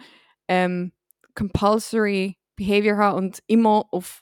[0.47, 0.91] ähm,
[1.35, 4.21] compulsory Behavior habe und immer auf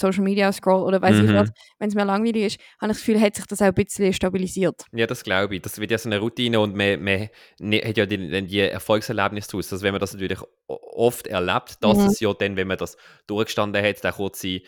[0.00, 1.28] Social Media scroll oder weiß mhm.
[1.28, 3.66] ich was, wenn es mir langweilig ist, habe ich das Gefühl, hat sich das auch
[3.66, 4.84] ein bisschen stabilisiert.
[4.92, 5.62] Ja, das glaube ich.
[5.62, 9.72] Das wird ja so eine Routine und man, man hat ja die, die Erfolgserlebnisse daraus.
[9.72, 12.06] Also wenn man das natürlich oft erlebt, dass mhm.
[12.06, 12.96] es ja dann, wenn man das
[13.26, 14.60] durchgestanden hat, der kurze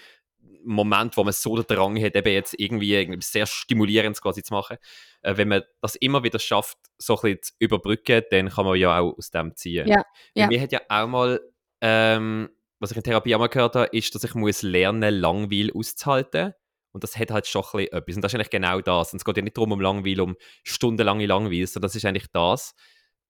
[0.65, 4.55] Moment, wo man so den Drang hat, eben jetzt irgendwie, irgendwie sehr stimulierend quasi zu
[4.55, 4.77] machen,
[5.23, 8.79] äh, wenn man das immer wieder schafft, so ein bisschen zu überbrücken, dann kann man
[8.79, 9.89] ja auch aus dem ziehen.
[9.89, 10.05] Ja,
[10.35, 10.47] ja.
[10.47, 11.41] Mir hat ja auch mal
[11.81, 12.51] ähm,
[12.83, 16.53] was ich in Therapie einmal gehört habe, ist, dass ich muss lernen, Langweil auszuhalten.
[16.91, 18.17] Und das hat halt schon ein bisschen etwas.
[18.17, 19.13] Und das ist eigentlich genau das.
[19.13, 22.27] Und es geht ja nicht darum, um Langweil, um stundenlange Langweil, sondern das ist eigentlich
[22.33, 22.75] das,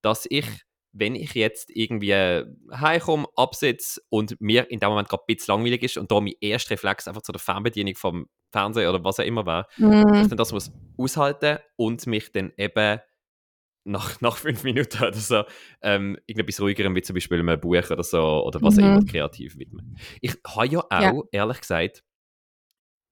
[0.01, 0.47] dass ich,
[0.93, 5.83] wenn ich jetzt irgendwie heimkomme, absitze und mir in dem Moment gerade ein bisschen langweilig
[5.83, 9.25] ist und da mein erster Reflex einfach zu der Fernbedienung vom Fernseher oder was auch
[9.25, 10.15] immer war, mhm.
[10.15, 13.01] ich dann das muss aushalten und mich dann eben
[13.85, 15.45] nach, nach fünf Minuten oder so
[15.83, 18.85] ähm, irgendetwas ruhigerem, wie zum Beispiel ein Buch oder so, oder was mhm.
[18.85, 19.99] auch immer kreativ widmen.
[20.21, 21.23] Ich habe ja auch, ja.
[21.33, 22.05] ehrlich gesagt,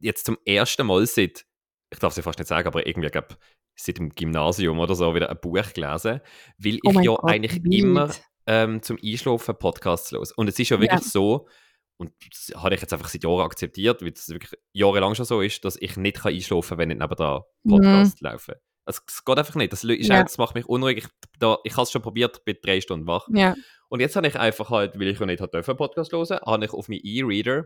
[0.00, 1.44] jetzt zum ersten Mal seit,
[1.92, 3.36] ich darf es ja fast nicht sagen, aber irgendwie, glaube
[3.76, 6.20] seit dem Gymnasium oder so wieder ein Buch gelesen,
[6.58, 7.74] weil oh ich ja Gott, eigentlich wild.
[7.74, 8.10] immer
[8.46, 10.32] ähm, zum Einschlafen Podcasts los.
[10.32, 11.06] Und es ist ja wirklich ja.
[11.06, 11.48] so,
[11.96, 15.40] und das habe ich jetzt einfach seit Jahren akzeptiert, weil es wirklich jahrelang schon so
[15.40, 18.26] ist, dass ich nicht einschlafen kann, wenn nicht neben da Podcasts mhm.
[18.26, 18.54] laufen.
[18.90, 19.72] Es, es geht einfach nicht.
[19.72, 20.20] Das, ist ja.
[20.20, 20.98] auch, das macht mich unruhig.
[20.98, 21.06] Ich,
[21.38, 23.28] da, ich habe es schon probiert, bin drei Stunden wach.
[23.32, 23.54] Ja.
[23.88, 26.72] Und jetzt habe ich einfach halt, weil ich ja nicht einen Podcast hören habe ich
[26.72, 27.64] auf meinen E-Reader,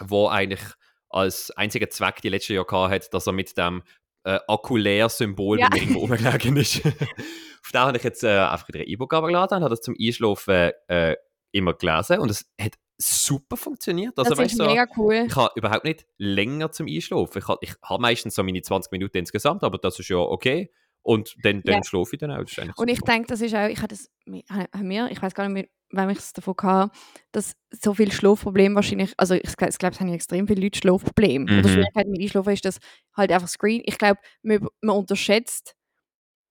[0.00, 0.62] wo eigentlich
[1.10, 3.82] als einziger Zweck die letzten Jahre hat, dass er mit dem
[4.24, 5.68] äh, Akkulär-Symbol ja.
[5.68, 6.84] bei mir irgendwo rumgelegen ist.
[6.86, 9.94] auf den habe ich jetzt äh, einfach wieder ein E-Book abgeladen und habe das zum
[10.00, 11.16] Einschlafen äh,
[11.52, 14.18] immer gelesen und es hat super funktioniert.
[14.18, 15.24] Also, das weißt, ist so, mega cool.
[15.26, 17.38] Ich habe überhaupt nicht länger zum Einschlafen.
[17.38, 20.70] Ich habe ich hab meistens so meine 20 Minuten insgesamt, aber das ist ja okay.
[21.02, 21.84] Und dann, dann ja.
[21.84, 22.78] schlafe ich dann auch.
[22.78, 25.66] und ich denke, das ist auch, ich habe das, mir, ich weiß gar nicht mehr,
[25.90, 26.92] wenn ich es davon hatte,
[27.32, 31.50] dass so viele Schlafprobleme wahrscheinlich, also ich, ich glaube, es haben extrem viele Leute Schlafprobleme.
[31.50, 31.58] Mhm.
[31.58, 32.78] Oder Schwierigkeit mit Einschlafen ist das
[33.16, 33.82] halt einfach Screen.
[33.84, 35.74] Ich glaube, man, man unterschätzt,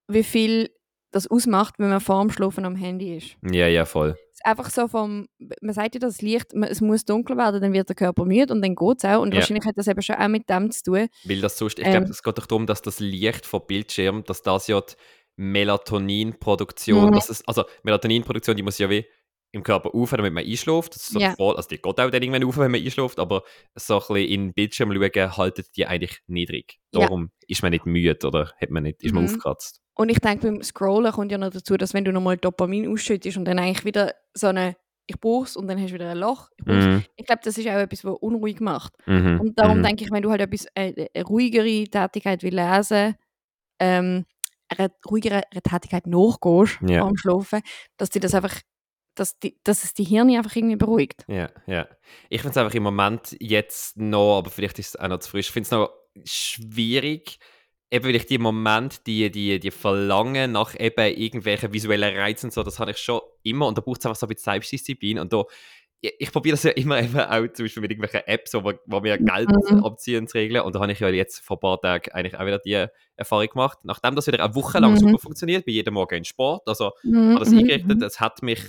[0.07, 0.69] wie viel
[1.11, 3.35] das ausmacht, wenn man vor dem Schlafen am Handy ist.
[3.43, 4.15] Ja, ja, voll.
[4.31, 5.27] Es ist einfach so vom,
[5.61, 8.61] man sagt ja, das Licht, es muss dunkel werden, dann wird der Körper müde und
[8.61, 9.21] dann geht es auch.
[9.21, 9.39] Und ja.
[9.39, 11.07] wahrscheinlich hat das eben schon auch mit dem zu tun.
[11.25, 14.23] Weil das sonst, ich ähm, glaube, es geht doch darum, dass das Licht vom Bildschirm,
[14.23, 14.93] dass das ja die
[15.35, 17.13] Melatoninproduktion, mhm.
[17.13, 19.05] das ist, also Melatoninproduktion, die muss ja wie
[19.53, 20.95] im Körper auf, damit man einschläft.
[20.95, 21.35] Das ist so ja.
[21.35, 23.43] voll, also die geht auch dann irgendwann auf, wenn man einschläft, aber
[23.75, 26.79] so ein bisschen in den Bildschirm schauen, haltet die eigentlich niedrig.
[26.91, 27.45] Darum ja.
[27.47, 29.29] ist man nicht müde oder hat man nicht, ist man mhm.
[29.29, 29.81] aufgekratzt.
[30.01, 33.37] Und ich denke, beim Scrollen kommt ja noch dazu, dass wenn du nochmal Dopamin ausschüttest
[33.37, 34.75] und dann eigentlich wieder so eine
[35.07, 36.49] ich brauche es und dann hast du wieder ein Loch.
[36.57, 37.03] Ich, mhm.
[37.17, 38.93] ich glaube, das ist auch etwas, was unruhig macht.
[39.05, 39.41] Mhm.
[39.41, 39.83] Und darum mhm.
[39.83, 43.15] denke ich, wenn du halt etwas, äh, eine ruhigere Tätigkeit wie Lesen,
[43.79, 44.25] ähm,
[44.69, 47.03] eine ruhigere Tätigkeit nachgehst ja.
[47.03, 47.61] am Schlafen,
[47.97, 48.55] dass dir das einfach
[49.15, 51.25] dass, die, dass es die Hirne einfach irgendwie beruhigt.
[51.27, 51.87] Ja, ja.
[52.29, 55.29] Ich finde es einfach im Moment jetzt noch, aber vielleicht ist es auch noch zu
[55.29, 55.91] frisch, ich finde es noch
[56.23, 57.37] schwierig,
[57.91, 62.53] eben weil ich die Moment, die, die, die Verlangen nach eben irgendwelchen visuellen Reizen und
[62.53, 65.19] so, das habe ich schon immer und da braucht es einfach so ein bisschen Selbstdisziplin
[65.19, 65.43] und da
[66.01, 68.99] ich, ich probiere das ja immer eben auch zum Beispiel mit irgendwelchen Apps, wo, wo
[68.99, 69.85] mir Geld mhm.
[69.85, 70.63] abziehen zu regeln.
[70.63, 73.47] Und da habe ich ja jetzt vor ein paar Tagen eigentlich auch wieder die Erfahrung
[73.47, 73.79] gemacht.
[73.83, 74.97] Nachdem das wieder eine Woche lang mhm.
[74.97, 77.35] super funktioniert, bei jedem Morgen in Sport, also mhm.
[77.35, 78.03] habe das eingerichtet, mhm.
[78.03, 78.61] es hat mich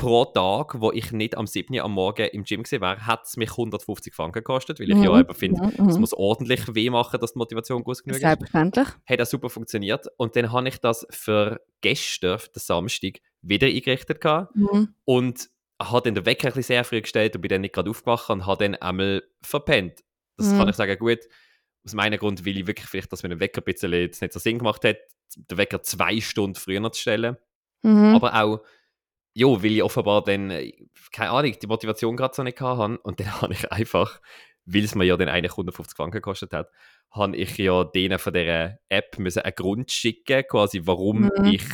[0.00, 1.78] pro Tag, wo ich nicht am 7.
[1.78, 5.04] am Morgen im Gym gesehen wäre, hat es mich 150 Franken gekostet, weil ich mhm.
[5.04, 5.88] ja eben finde, mhm.
[5.88, 8.22] es muss ordentlich weh machen, dass die Motivation gut genug ist.
[8.22, 8.88] Selbstverständlich.
[9.06, 10.06] Hat auch super funktioniert.
[10.16, 14.24] Und dann habe ich das für gestern, den Samstag, wieder eingerichtet.
[14.54, 14.94] Mhm.
[15.04, 18.46] Und habe dann den Wecker sehr früh gestellt und bin dann nicht gerade aufgewacht und
[18.46, 20.00] habe dann einmal verpennt.
[20.36, 20.58] Das mhm.
[20.58, 21.20] kann ich sagen, gut,
[21.84, 24.38] aus meinem Grund will ich wirklich vielleicht, dass mir der Wecker ein bisschen nicht so
[24.38, 24.96] Sinn gemacht hat,
[25.36, 27.36] den Wecker zwei Stunden früher zu stellen.
[27.82, 28.14] Mhm.
[28.14, 28.60] Aber auch,
[29.32, 30.72] ja, weil ich offenbar dann, äh,
[31.12, 32.98] keine Ahnung, die Motivation gerade so nicht hatte.
[32.98, 34.20] Und dann habe ich einfach,
[34.64, 36.70] weil es mir ja dann eigentlich 150 Franken gekostet hat,
[37.10, 41.44] habe ich ja denen von dieser App müssen einen Grund schicken, quasi, warum mhm.
[41.44, 41.64] ich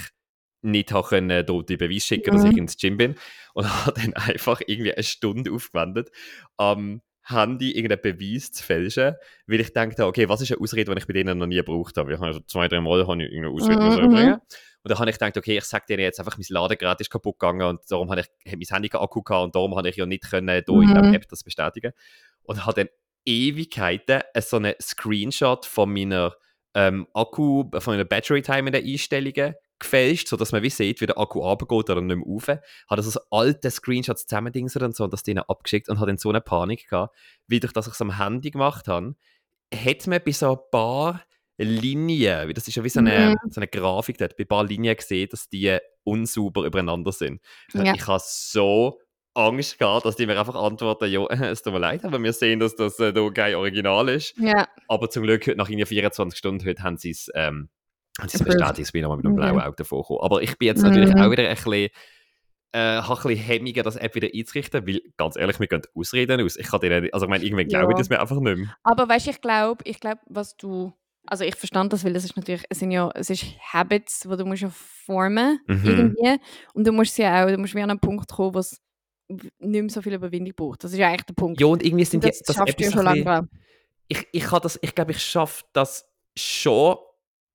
[0.62, 2.38] nicht habe können, dort die Beweis schicken, mhm.
[2.38, 3.14] dass ich ins Gym bin.
[3.54, 6.10] Und habe dann einfach irgendwie eine Stunde aufgewendet,
[6.56, 10.98] am Handy irgendeinen Beweis zu fälschen, weil ich dachte, okay, was ist eine Ausrede, die
[10.98, 12.14] ich bei denen noch nie gebraucht habe?
[12.14, 14.14] Ich habe zwei, drei Mal habe ich irgendeine Ausrede mhm.
[14.14, 14.38] bringen.
[14.86, 17.40] Und dann habe ich gedacht, okay, ich sage denen jetzt einfach, mein Ladegerät ist kaputt
[17.40, 20.30] gegangen und darum habe ich mein Handy Akku gehabt und darum habe ich ja nicht
[20.30, 20.82] können, hier mhm.
[20.82, 21.14] in der mhm.
[21.14, 21.90] App das bestätigen.
[22.44, 22.88] Und habe dann
[23.24, 26.36] Ewigkeiten so einen Screenshot von meiner
[26.74, 31.06] ähm, Akku, von meiner Battery Time in den Einstellungen gefälscht, sodass man wie sieht, wie
[31.06, 32.46] der Akku runtergeht oder nicht mehr rauf.
[32.46, 36.28] Hat also alte Screenshots zusammendingselt und so und das denen abgeschickt und hat dann so
[36.28, 37.12] eine Panik gehabt,
[37.48, 39.16] wie durch das ich es am Handy gemacht habe,
[39.74, 41.22] hat man bei so ein paar
[41.58, 43.50] Linien, das ist ja wie so eine, mhm.
[43.50, 47.40] so eine Grafik dort, bei ein paar Linien gesehen, dass die unsauber übereinander sind.
[47.72, 47.94] Ja.
[47.94, 49.00] Ich habe so
[49.36, 52.58] Angst gehabt, dass die mir einfach antworten, ja, es tut mir leid, aber wir sehen,
[52.58, 54.34] dass das äh, kein Original ist.
[54.38, 54.66] Ja.
[54.88, 57.68] Aber zum Glück, nach 24 Stunden heute haben sie es ähm,
[58.18, 60.22] bestätigt, ich bin nochmal mit einem blauen Auto vorgekommen.
[60.22, 61.20] Aber ich bin jetzt natürlich mhm.
[61.20, 61.90] auch wieder ein bisschen,
[62.72, 66.40] äh, habe ein bisschen Hemmungen, das App wieder einzurichten, weil, ganz ehrlich, wir gehen Ausreden
[66.40, 66.56] aus.
[66.56, 68.76] Ich kann denen, also ich meine, irgendwann glaube ich das mir einfach nicht mehr.
[68.84, 70.94] Aber weißt du, ich glaube, ich glaube, was du,
[71.26, 74.36] also ich verstand das, weil es ist natürlich, es sind ja, es ist Habits, die
[74.36, 75.84] du musst ja formen, mhm.
[75.84, 76.40] irgendwie.
[76.74, 78.80] Und du musst ja auch, du musst wie an einen Punkt kommen, wo es
[79.28, 80.84] nicht mehr so viel Überwindung braucht.
[80.84, 81.60] Das ist ja eigentlich der Punkt.
[81.60, 83.48] Ja, und irgendwie sind und das, das schaffst du schon lange.
[84.08, 86.96] Ich, ich, das, ich glaube, ich schaffe das schon,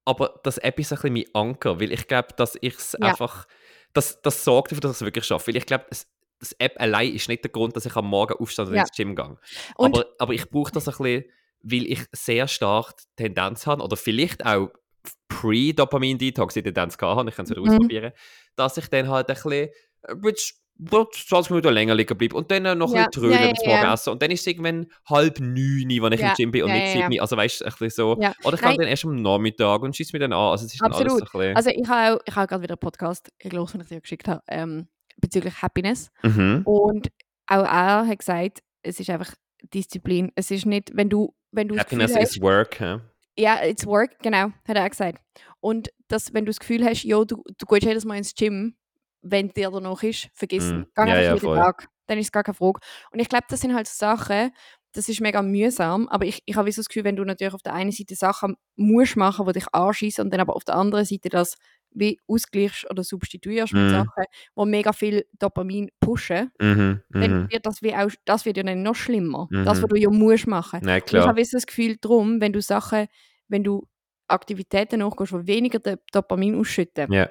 [0.03, 3.07] aber das App ist ein bisschen mein Anker, weil ich glaube, dass ich es ja.
[3.07, 3.47] einfach,
[3.93, 7.13] das, das sorgt dafür, dass ich es wirklich schaffe, weil ich glaube, das App allein
[7.13, 8.82] ist nicht der Grund, dass ich am Morgen aufstehe und ja.
[8.82, 9.38] ins Gym gehe.
[9.76, 11.24] Aber, aber ich brauche das ein bisschen,
[11.64, 14.70] weil ich sehr stark Tendenz habe, oder vielleicht auch
[15.30, 17.70] Pre-Dopamin-Detox die Tendenz habe, ich kann es wieder mhm.
[17.70, 18.12] ausprobieren,
[18.55, 19.70] dass ich dann halt ein bisschen,
[20.03, 20.34] äh,
[20.89, 23.01] 20 Minuten länger liegen bleiben und dann noch ja.
[23.01, 24.09] ein bisschen trönen ja, bis morgen essen.
[24.09, 25.55] Und dann ist es irgendwann halb neun,
[26.01, 26.30] wenn ich ja.
[26.30, 27.20] im Gym bin und nicht sieben.
[27.20, 28.18] Also weißt du, ein bisschen so.
[28.43, 30.51] Oder ich gehe dann erst am Nachmittag und schieße mich dann an.
[30.51, 31.22] Also es ist Absolut.
[31.22, 34.01] alles ein Also ich habe auch, hab gerade wieder einen Podcast gelesen, den ich dir
[34.01, 34.88] geschickt habe, ähm,
[35.18, 36.09] bezüglich Happiness.
[36.24, 36.64] Mhm.
[36.66, 37.09] Und
[37.47, 39.36] auch er hat gesagt, es ist einfach
[39.74, 40.32] Disziplin.
[40.36, 43.02] Es ist nicht, wenn du, wenn du Happiness is work, ja.
[43.38, 45.22] Ja, it's work, genau, hat er auch gesagt.
[45.60, 48.76] Und das, wenn du das Gefühl hast, jo, du, du gehst jedes Mal ins Gym,
[49.22, 50.82] wenn dir noch ist, vergessen.
[50.82, 50.86] Mm.
[50.95, 51.88] Geh ja, ja, jeden Tag.
[52.08, 52.80] Dann ist es gar keine Frage.
[53.12, 54.52] Und ich glaube, das sind halt Sachen,
[54.93, 57.62] das ist mega mühsam, aber ich, ich habe so das Gefühl, wenn du natürlich auf
[57.62, 61.06] der einen Seite Sachen musst machen, die dich anschießen und dann aber auf der anderen
[61.06, 61.56] Seite das
[61.94, 63.78] wie ausgleichst oder substituierst mm.
[63.78, 63.89] mit mhm.
[63.89, 64.24] Sachen,
[64.58, 67.52] die mega viel Dopamin pushen, mm -hmm, dann mhm.
[67.52, 69.48] wird das wie auch, das wird ja dann noch schlimmer.
[69.52, 69.64] -hmm.
[69.64, 70.80] Das, was du ja musst machen.
[70.84, 73.08] Nein, ich habe das Gefühl, drum, wenn du Sachen,
[73.48, 73.88] wenn du
[74.28, 75.80] Aktivitäten nachgehst, die weniger
[76.12, 77.30] Dopamin ausschütten, yeah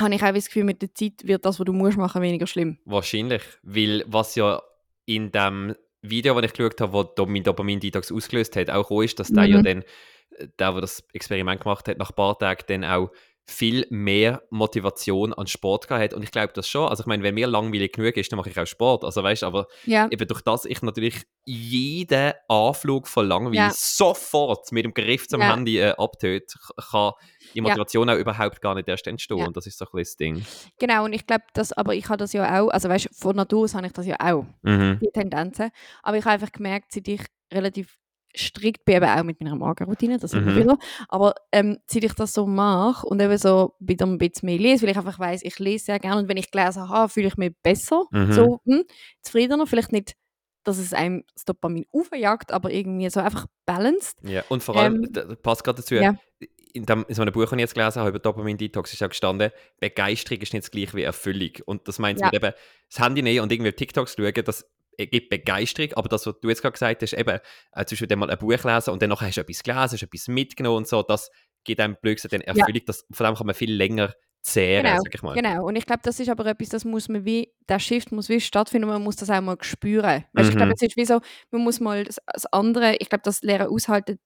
[0.00, 2.46] habe ich auch das Gefühl, mit der Zeit wird das, was du musst machen, weniger
[2.46, 2.78] schlimm.
[2.84, 4.62] Wahrscheinlich, weil was ja
[5.06, 9.30] in dem Video, das ich geschaut habe, wo mein Dopamin-Detox ausgelöst hat, auch ist, dass
[9.30, 9.34] mhm.
[9.34, 9.84] der ja dann,
[10.58, 13.10] der, der das Experiment gemacht hat, nach ein paar Tagen dann auch
[13.50, 16.14] viel mehr Motivation an Sport gehabt hat.
[16.14, 16.86] Und ich glaube das schon.
[16.86, 19.04] Also ich meine, wenn mir langweilig genug ist, dann mache ich auch Sport.
[19.04, 20.06] Also weißt aber ja.
[20.10, 23.70] eben durch das ich natürlich jeden Anflug von Langweil ja.
[23.72, 25.50] sofort mit dem Griff zum ja.
[25.50, 26.54] Handy äh, abtötet,
[26.90, 27.12] kann
[27.54, 29.46] die Motivation auch überhaupt gar nicht erst entstehen.
[29.46, 30.46] Und das ist so ein bisschen das Ding.
[30.78, 33.64] Genau, und ich glaube, das, aber ich habe das ja auch, also weißt von Natur
[33.64, 34.98] aus habe ich das ja auch, mhm.
[35.00, 35.70] die Tendenzen.
[36.02, 37.96] Aber ich habe einfach gemerkt, seit ich relativ
[38.36, 40.48] strikt bin, eben auch mit meiner Magenroutine, das mhm.
[40.48, 44.58] immer Aber ähm, seit ich das so mache und eben so wieder ein bisschen mehr
[44.58, 47.28] lese, weil ich einfach weiß, ich lese sehr gerne und wenn ich gelesen habe, fühle
[47.28, 48.32] ich mich besser, mhm.
[48.32, 48.84] so hm,
[49.22, 50.14] zufriedener, vielleicht nicht
[50.68, 54.18] dass es einem das Dopamin aufjagt, aber irgendwie so einfach balanced.
[54.22, 56.14] Ja, und vor allem, ähm, das passt gerade dazu, ja.
[56.74, 59.08] in, dem, in so einem Buch, das ich jetzt gelesen habe über Dopamin-Detox, ist auch
[59.08, 59.50] gestanden,
[59.80, 61.52] Begeisterung ist nicht das gleiche wie Erfüllung.
[61.64, 62.26] Und das meint ja.
[62.26, 62.52] mit eben
[62.90, 64.68] das Handy nehmen und irgendwie TikToks schauen, das
[65.06, 67.38] gibt Begeisterung, aber das, was du jetzt gerade gesagt hast, eben,
[67.72, 70.28] äh, zum Beispiel mal ein Buch lesen und dann hast du etwas gelesen, hast etwas
[70.28, 71.30] mitgenommen und so, das
[71.64, 72.82] gibt einem Glück, dann Erfüllung, ja.
[72.86, 75.34] das, von dem kann man viel länger zehren, genau, sag ich mal.
[75.34, 78.28] Genau, und ich glaube, das ist aber etwas, das muss man wie, der Shift muss
[78.28, 80.24] wie stattfinden, man muss das auch mal spüren.
[80.32, 80.50] Weißt, mhm.
[80.50, 81.20] Ich glaube, es ist wie so,
[81.50, 84.18] man muss mal das, das andere, ich glaube, das Lehren aushalten,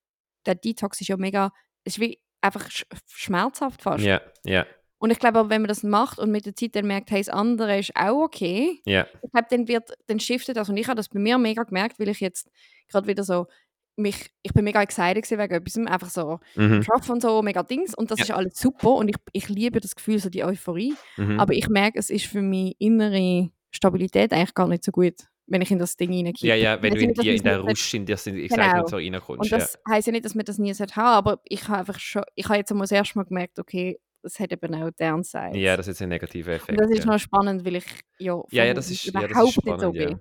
[0.47, 1.53] der Detox ist ja mega,
[1.85, 4.05] ist wie einfach sch schmerzhaft fast.
[4.05, 4.67] Ja, ja.
[5.03, 7.29] Und ich glaube, wenn man das macht und mit der Zeit dann merkt, hey, das
[7.29, 9.05] andere ist auch okay, yeah.
[9.21, 10.69] ich glaube, dann wird, dann shiftet das.
[10.69, 12.49] Und ich habe das bei mir mega gemerkt, weil ich jetzt
[12.89, 13.49] gerade wieder so
[13.97, 16.85] mich, ich bin mega excited wegen etwas, einfach so mhm.
[16.85, 18.25] Schaffen und so, mega Dings und das ja.
[18.27, 21.41] ist alles super und ich, ich liebe das Gefühl, so die Euphorie, mhm.
[21.41, 25.15] aber ich merke, es ist für mich innere Stabilität eigentlich gar nicht so gut,
[25.49, 26.49] wenn ich in das Ding reingehe.
[26.49, 28.87] Ja, ja, wenn, du in, die, in der Rush, in das ich genau.
[28.87, 29.43] so reinkommst.
[29.43, 29.95] Und das ja.
[29.95, 32.59] heisst ja nicht, dass man das nie haben aber ich habe einfach schon, ich habe
[32.59, 35.57] jetzt einmal das erste Mal gemerkt, okay, das hat eben auch Downsides.
[35.57, 36.71] Ja, das ist ein negativer Effekt.
[36.71, 37.13] Und das ist ja.
[37.13, 37.87] noch spannend, weil ich
[38.19, 40.21] ja, ja, ja das ist, überhaupt ja, das ist spannend, nicht so bin.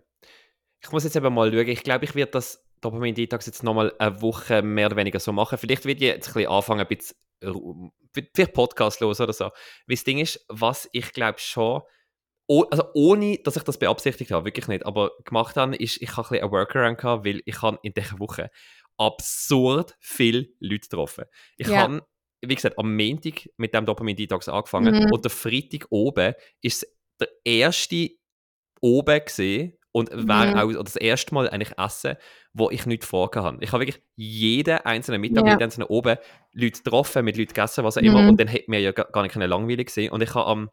[0.83, 4.21] Ich muss jetzt eben mal schauen, ich glaube, ich werde das Dopamin-Detox jetzt nochmal eine
[4.21, 5.57] Woche mehr oder weniger so machen.
[5.57, 7.91] Vielleicht würde ich jetzt ein bisschen anfangen, ein bisschen,
[8.33, 9.45] vielleicht Podcast los oder so.
[9.45, 9.51] Weil
[9.95, 11.83] das Ding ist, was ich glaube schon,
[12.47, 16.27] also ohne, dass ich das beabsichtigt habe, wirklich nicht, aber gemacht habe, ist, ich habe
[16.27, 18.49] ein bisschen einen Workaround gehabt, weil ich habe in dieser Woche
[18.97, 21.25] absurd viele Leute getroffen.
[21.57, 21.77] Ich ja.
[21.77, 22.05] habe,
[22.41, 25.11] wie gesagt, am Montag mit dem Dopamin-Detox angefangen mhm.
[25.11, 26.87] und der Freitag oben ist
[27.19, 28.09] der erste
[28.81, 30.77] oben gesehen und wäre mhm.
[30.77, 32.15] auch das erste Mal eigentlich essen,
[32.53, 33.63] wo ich nichts vorgehabt habe.
[33.63, 35.51] Ich habe wirklich jeden einzelnen Mittag, ja.
[35.51, 36.17] jeden einzelnen oben
[36.53, 38.21] Leute getroffen, mit Leuten gegessen, was auch immer.
[38.21, 38.29] Mhm.
[38.29, 40.11] Und dann hätte mir ja gar nicht langweilig gesehen.
[40.11, 40.69] Und ich habe am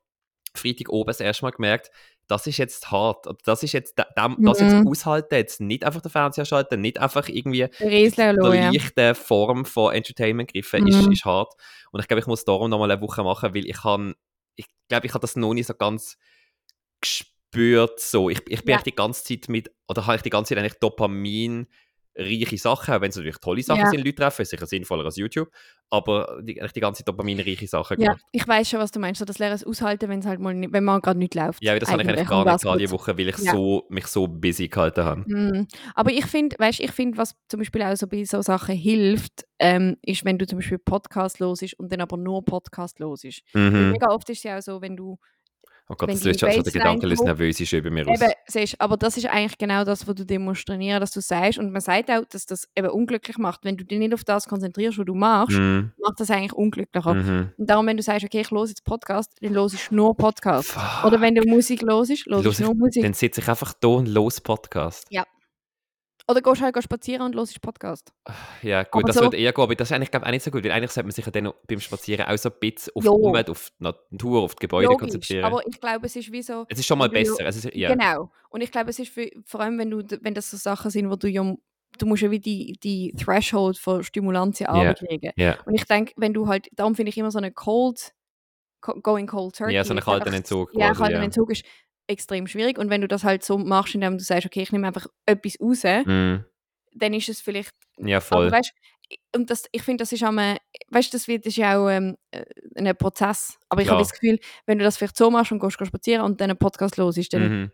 [0.54, 1.90] Freitag oben das erste Mal gemerkt,
[2.26, 3.26] das ist jetzt hart.
[3.44, 4.46] Das ist jetzt, das mhm.
[4.46, 9.64] jetzt aushalten, jetzt nicht einfach den Fernseher schalten, nicht einfach irgendwie Rieslo, eine leichte Form
[9.64, 10.88] von Entertainment griffen, mhm.
[10.88, 11.54] ist, ist hart.
[11.90, 14.14] Und ich glaube, ich muss darum noch mal eine Woche machen, weil ich kann,
[14.56, 16.18] ich glaube, ich habe das noch nicht so ganz
[17.00, 18.30] gespürt spürt so.
[18.30, 18.82] Ich, ich bin ja.
[18.82, 21.66] die ganze Zeit mit, oder habe ich die ganze Zeit eigentlich Dopamin
[22.18, 23.90] reiche Sachen, auch wenn es natürlich tolle Sachen ja.
[23.90, 25.50] sind, Leute treffen, ist sicher sinnvoller als YouTube,
[25.90, 29.38] aber die, die ganze dopaminreiche Sachen Ja, ich weiß schon, was du meinst, so das
[29.38, 31.62] Lehren aushalten, wenn es halt mal nicht, wenn man gerade nicht läuft.
[31.62, 33.52] Ja, das habe ich eigentlich gar nicht gerade die Woche, weil ich ja.
[33.52, 35.20] so, mich so busy gehalten habe.
[35.26, 35.66] Mm.
[35.94, 39.46] Aber ich finde, weißt ich finde, was zum Beispiel auch so bei so Sachen hilft,
[39.60, 43.92] ähm, ist, wenn du zum Beispiel Podcast los und dann aber nur Podcast los Mhm.
[43.92, 45.18] Mega oft ist es ja auch so, wenn du
[45.90, 48.20] Oh Gott, das löst schon so den Gedanken, dass nervös ist über mir aus.
[48.20, 51.58] Eben, siehst, aber das ist eigentlich genau das, was du demonstrieren dass du sagst.
[51.58, 53.64] Und man sagt auch, dass das eben unglücklich macht.
[53.64, 55.92] Wenn du dich nicht auf das konzentrierst, was du machst, mm.
[56.02, 57.14] macht das eigentlich unglücklicher.
[57.14, 57.48] Mm -hmm.
[57.56, 60.72] Und darum, wenn du sagst, okay, ich höre jetzt Podcast, dann höre ich nur Podcast.
[60.72, 61.04] Fuck.
[61.06, 63.02] Oder wenn du Musik hörst, höre ich nur Musik.
[63.02, 65.06] Dann sitze ich einfach da und los Podcast.
[65.08, 65.24] Ja.
[66.30, 68.12] Oder gehst halt spazieren und hörst Podcast.
[68.62, 70.42] Ja, gut, aber das so, wird eher gehen, aber das ist eigentlich, glaube auch nicht
[70.42, 72.92] so gut, weil eigentlich sollte man sich ja dann beim Spazieren auch so ein bisschen
[72.94, 73.16] auf jo.
[73.16, 75.44] die Umwelt, auf die Natur, auf die Gebäude Logisch, konzentrieren.
[75.44, 76.66] aber ich glaube, es ist wie so...
[76.68, 77.46] Es ist schon mal besser.
[77.46, 77.94] Es ist, ja.
[77.94, 78.30] Genau.
[78.50, 81.10] Und ich glaube, es ist für, vor allem, wenn, du, wenn das so Sachen sind,
[81.10, 81.54] wo du ja
[81.96, 85.10] du musst ja wie die, die Threshold von Arbeit yeah.
[85.10, 85.32] legen.
[85.38, 85.58] Yeah.
[85.64, 88.12] Und ich denke, wenn du halt, darum finde ich immer so eine Cold,
[88.80, 89.74] Going Cold Turkey.
[89.74, 90.70] Ja, so einen kalten Entzug.
[90.74, 91.22] Ja, kalten ja.
[91.22, 91.64] Entzug ist
[92.08, 92.78] extrem schwierig.
[92.78, 95.60] Und wenn du das halt so machst, indem du sagst, okay, ich nehme einfach etwas
[95.60, 96.44] raus, mm
[96.98, 97.74] dann ist es vielleicht.
[97.98, 98.46] Ja, voll.
[98.46, 98.72] Aber, weißt,
[99.34, 102.16] und das, ich finde, das ist auch, weißt, das wird, das ist ja auch ähm,
[102.30, 102.44] äh,
[102.76, 103.58] ein Prozess.
[103.68, 106.22] Aber ich habe das Gefühl, wenn du das vielleicht so machst und gehst, gehst spazieren
[106.24, 107.62] und dann einen Podcast los ist, dann.
[107.62, 107.72] Mhm.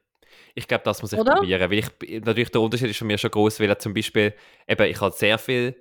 [0.57, 1.37] Ich glaube, das muss ich Oder?
[1.37, 4.35] probieren, weil ich, natürlich der Unterschied ist von mir schon groß, weil zum Beispiel,
[4.66, 5.76] eben, ich habe sehr viel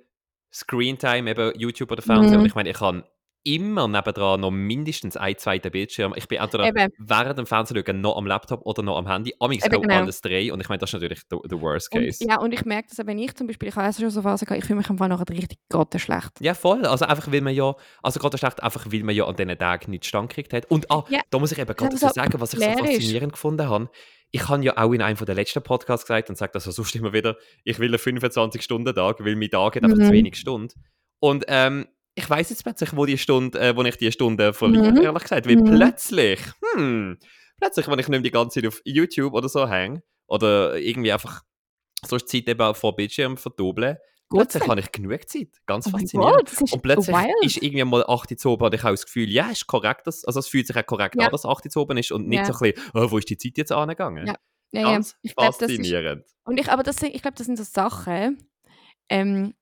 [0.52, 2.40] Screentime, eben YouTube oder Fernsehen, mhm.
[2.40, 3.04] und ich meine, ich kann
[3.44, 6.14] immer nebendran noch mindestens ein zweiter Bildschirm.
[6.16, 6.92] Ich bin entweder Eben.
[6.98, 9.34] während dem Fernsehen noch am Laptop oder noch am Handy.
[9.38, 9.94] Amix auch genau.
[9.94, 10.52] alles drei.
[10.52, 12.24] Und ich meine, das ist natürlich der worst case.
[12.24, 14.46] Und, ja, und ich merke das, wenn ich zum Beispiel, ich habe schon so Phasen
[14.46, 16.30] gehabt, ich fühle mich einfach nachher richtig gerade schlecht.
[16.40, 16.86] Ja, voll.
[16.86, 19.90] Also einfach, weil man ja, also gerade schlecht, einfach weil man ja an diesen Tagen
[19.90, 20.70] nicht stand gekriegt hat.
[20.70, 21.20] Und ah, ja.
[21.30, 23.90] da muss ich eben gerade so sagen, was ich so faszinierend gefunden habe.
[24.30, 26.96] Ich habe ja auch in einem der letzten Podcasts gesagt und sage das also sonst
[26.96, 30.06] immer wieder, ich will einen 25-Stunden-Tag, weil mein Tag hat einfach mhm.
[30.06, 30.72] zu wenig Stunden.
[31.20, 34.92] Und ähm, ich weiß jetzt plötzlich, wo die Stunde, äh, wo ich die Stunde verliere,
[34.92, 35.02] mhm.
[35.02, 35.48] ehrlich gesagt.
[35.48, 35.64] Weil mhm.
[35.64, 36.40] plötzlich,
[36.74, 37.18] hm,
[37.58, 41.42] plötzlich, wenn ich nicht die ganze Zeit auf YouTube oder so hänge, oder irgendwie einfach
[42.04, 43.96] so die Zeit eben vor Bildschirm verdoppeln,
[44.28, 45.48] plötzlich habe ich genug Zeit.
[45.66, 46.50] Ganz oh faszinierend.
[46.50, 47.44] God, und plötzlich wild.
[47.44, 50.24] ist irgendwie mal 8 Uhr oben und ich habe das Gefühl, ja, ist korrekt, dass,
[50.24, 51.26] also es fühlt sich auch korrekt ja.
[51.26, 52.44] an, dass 8 Uhr oben ist und nicht ja.
[52.46, 54.26] so ein bisschen, oh, wo ist die Zeit jetzt angegangen?
[54.26, 54.34] Ja.
[54.72, 55.32] Ja, Ganz ja.
[55.38, 56.24] faszinierend.
[56.24, 58.38] Glaub, ist, und ich, aber das, ich glaube, das sind so Sachen,
[59.08, 59.54] ähm,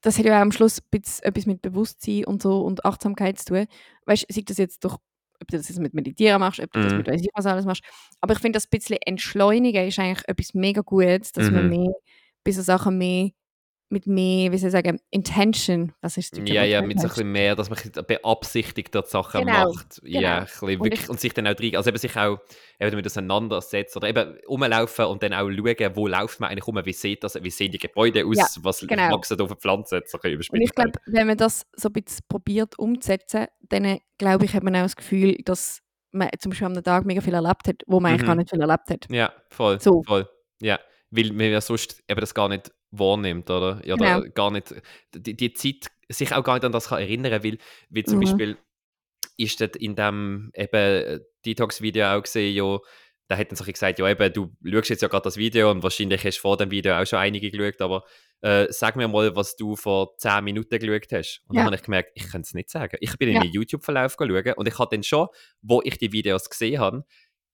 [0.00, 3.66] das hat ja auch am Schluss etwas mit Bewusstsein und so und Achtsamkeit zu tun.
[4.06, 6.92] Weißt du, das jetzt durch, ob du das jetzt mit Meditieren machst, ob du das
[6.92, 6.98] mhm.
[6.98, 7.82] mit weiss ich was alles machst.
[8.20, 11.54] Aber ich finde, das bisschen Entschleunigen ist eigentlich etwas mega Gutes, dass mhm.
[11.54, 11.92] man mehr,
[12.44, 13.30] bei so Sachen mehr
[13.90, 15.92] mit mehr, wie soll ich sagen, Intention.
[16.02, 16.48] Was ist das?
[16.48, 20.00] Ja, ja, mit so ein bisschen mehr, dass man beabsichtigt dort Sachen genau, macht.
[20.02, 20.20] Genau.
[20.20, 22.38] Ja, ein wirklich, und, und, sich dann auch drin, also eben sich auch
[22.78, 26.80] eben damit auseinandersetzt oder eben rumlaufen und dann auch schauen, wo läuft man eigentlich rum,
[26.84, 29.10] wie sieht das, wie sehen die Gebäude aus, ja, was genau.
[29.10, 32.24] wachsen da auf Pflanzen, so ein Und ich glaube, wenn man das so ein bisschen
[32.28, 35.80] probiert umzusetzen, dann glaube ich, hat man auch das Gefühl, dass
[36.10, 38.14] man zum Beispiel am Tag mega viel erlebt hat, wo man mhm.
[38.14, 39.06] eigentlich gar nicht viel erlebt hat.
[39.10, 40.02] Ja, voll, so.
[40.02, 40.28] voll.
[40.60, 40.78] Ja,
[41.10, 43.80] weil man ja sonst eben das gar nicht wahrnimmt, oder?
[43.84, 44.22] Ja, genau.
[44.34, 44.74] gar nicht,
[45.14, 47.58] die, die Zeit sich auch gar nicht an das kann erinnern, weil,
[47.90, 48.22] weil zum mhm.
[48.22, 48.56] Beispiel
[49.36, 52.78] ist das in dem eben Detox-Video auch gesehen, ja,
[53.28, 55.82] da hat dann sich gesagt, ja eben, du schaust jetzt ja gerade das Video und
[55.82, 58.04] wahrscheinlich hast du vor dem Video auch schon einige geschaut, aber
[58.40, 61.42] äh, sag mir mal, was du vor 10 Minuten geschaut hast.
[61.46, 61.60] Und ja.
[61.60, 62.96] dann habe ich gemerkt, ich kann es nicht sagen.
[63.00, 63.36] Ich bin ja.
[63.36, 65.28] in den YouTube-Verlauf schauen und ich habe dann schon,
[65.60, 67.04] wo ich die Videos gesehen habe,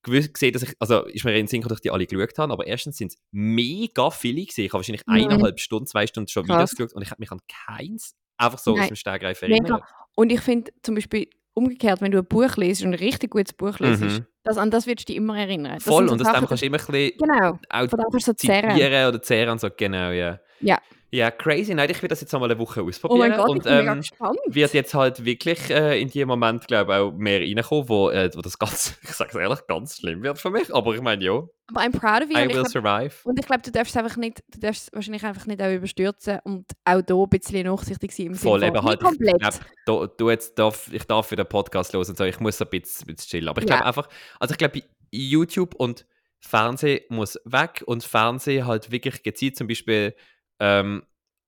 [0.04, 2.52] gesehen, dass ich, also ist mir in den Sinn, dass ich die alle geschaut habe,
[2.52, 4.60] aber erstens sind es mega viele gewesen.
[4.60, 5.14] Ich habe wahrscheinlich mhm.
[5.14, 6.56] eineinhalb Stunden, zwei Stunden schon Krass.
[6.56, 8.82] Videos geschaut und ich habe mich an keins einfach so Nein.
[8.82, 9.82] aus dem Stegreif erinnert.
[10.16, 13.52] Und ich finde zum Beispiel umgekehrt, wenn du ein Buch liest und ein richtig gutes
[13.52, 14.26] Buch liest, mhm.
[14.42, 15.74] das, an das wirst du dich immer erinnern.
[15.74, 19.22] Das Voll, und das kannst du immer ein bisschen genau, auch kannst du zitieren oder
[19.22, 20.40] zehren und so, genau, ja.
[20.60, 20.78] Ja.
[21.14, 21.72] Ja, crazy.
[21.76, 23.20] Nein, ich will das jetzt einmal eine Woche ausprobieren.
[23.20, 24.38] Oh mein Gott, und, ich bin ähm, mega gespannt.
[24.46, 28.30] wird jetzt halt wirklich äh, in diesem Moment, glaube ich, auch mehr reinkommen, wo, äh,
[28.34, 30.74] wo das ganz, ich sage es ehrlich, ganz schlimm wird für mich.
[30.74, 31.34] Aber ich meine, ja.
[31.68, 32.36] Aber I'm proud of you.
[32.36, 33.14] I will glaub, survive.
[33.22, 36.66] Und ich glaube, du darfst einfach nicht, du darfst wahrscheinlich einfach nicht auch überstürzen und
[36.84, 39.00] auch da ein bisschen nachsichtig sein im Voll, Sinne eben halt.
[39.00, 39.36] Komplett.
[39.40, 42.60] Ich, glaub, du jetzt darf, ich darf für den Podcast los und so, ich muss
[42.60, 43.48] ein bisschen, bisschen chillen.
[43.48, 43.86] Aber ich glaube ja.
[43.86, 44.08] einfach,
[44.40, 46.06] also ich glaube, YouTube und
[46.40, 50.14] Fernsehen muss weg und Fernsehen halt wirklich gezielt zum Beispiel
[50.60, 51.02] ähm,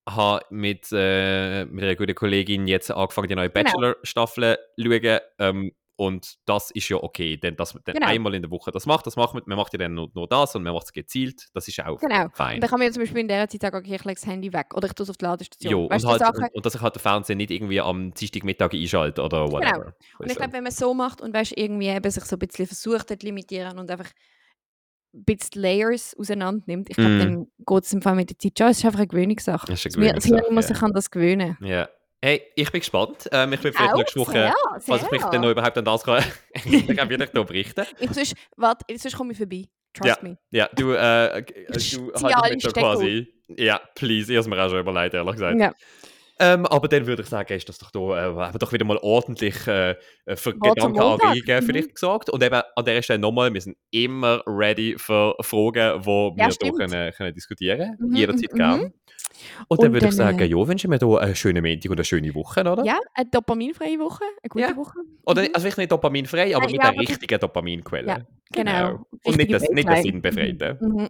[0.09, 3.65] habe mit, äh, mit einer guten Kollegin jetzt angefangen, die neue genau.
[3.65, 5.21] Bachelor-Staffel zu schauen.
[5.39, 8.07] Ähm, und das ist ja okay, denn dass man dann genau.
[8.07, 10.29] einmal in der Woche das macht, das macht man, man macht ja dann nur, nur
[10.29, 12.29] das und man macht es gezielt, das ist auch genau.
[12.35, 12.57] fein.
[12.57, 14.27] Und dann kann man ja zum Beispiel in der Zeit sagen, okay, ich lege das
[14.27, 15.73] Handy weg oder ich tue es auf die Ladestation.
[15.73, 18.75] Jo, weißt, und, halt, und, und, dass ich halt den Fernseher nicht irgendwie am Dienstagmittag
[18.75, 19.53] einschalte oder genau.
[19.53, 19.85] whatever.
[19.85, 19.95] Genau.
[20.19, 22.41] Und ich glaube, wenn man es so macht und weißt, irgendwie eben sich so ein
[22.41, 24.36] bisschen versucht zu limitieren und einfach ein
[25.25, 27.19] bisschen Layers auseinander nimmt, ich glaube, mm.
[27.19, 28.69] dann geht es im Fall mit der Zeit schon.
[28.69, 29.67] Es ist einfach eine Gewöhnungssache.
[29.67, 30.13] Das ist eine.
[30.13, 31.57] Das Hirn muss sich an das gewöhnen.
[31.61, 31.89] Ja.
[32.23, 33.29] Hey, ich bin gespannt.
[33.31, 35.85] Ähm, ich bin vielleicht Auch, nächste Woche, sehr, falls ich mich dann noch überhaupt an
[35.85, 36.25] das kann,
[36.97, 37.87] dann wieder hier berichten.
[38.01, 39.65] Ich sonst, warte, sonst komme ich vorbei.
[39.93, 40.39] Trust ja, me.
[40.51, 43.33] Ja, du, äh, du halt mich da quasi.
[43.49, 44.33] Ja, please.
[44.33, 45.61] Ich habe es mir auch schon überlegt, ehrlich gesagt.
[45.61, 45.73] Ja.
[46.39, 49.67] Ähm, aber dann würde ich sagen, ist das doch da, äh, doch wieder mal ordentlich
[49.67, 51.67] äh, äh für oh, Gedankenanregungen mhm.
[51.67, 52.29] vielleicht gesagt.
[52.29, 56.57] Und eben an der Stelle nochmal, wir sind immer ready für Fragen, die ja, wir
[56.61, 58.11] hier können, können diskutieren können.
[58.11, 58.57] Mhm, Jederzeit mhm.
[58.57, 58.93] gerne.
[59.69, 61.99] Und, und dann würde ich sagen, äh, ja, wünschen wir hier eine schöne Montag und
[61.99, 62.85] eine schöne Woche, oder?
[62.85, 64.77] Ja, eine dopaminfreie Woche, eine gute ja.
[64.77, 64.99] Woche.
[65.25, 65.49] Oder, mhm.
[65.53, 68.07] also vielleicht nicht dopaminfrei, aber Nein, mit ja, der richtigen Dopaminquelle.
[68.07, 68.19] Ja,
[68.53, 68.89] genau.
[68.89, 69.07] genau.
[69.25, 70.79] Und nicht das, nicht das Sinnbefreite.
[70.81, 71.09] Mhm.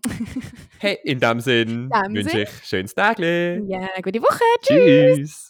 [0.78, 3.18] hey, in dem Sinn wünsche ich schönes Tag.
[3.18, 4.42] Ja, gute Woche.
[4.62, 5.16] Tschüss.
[5.16, 5.45] Tschüss.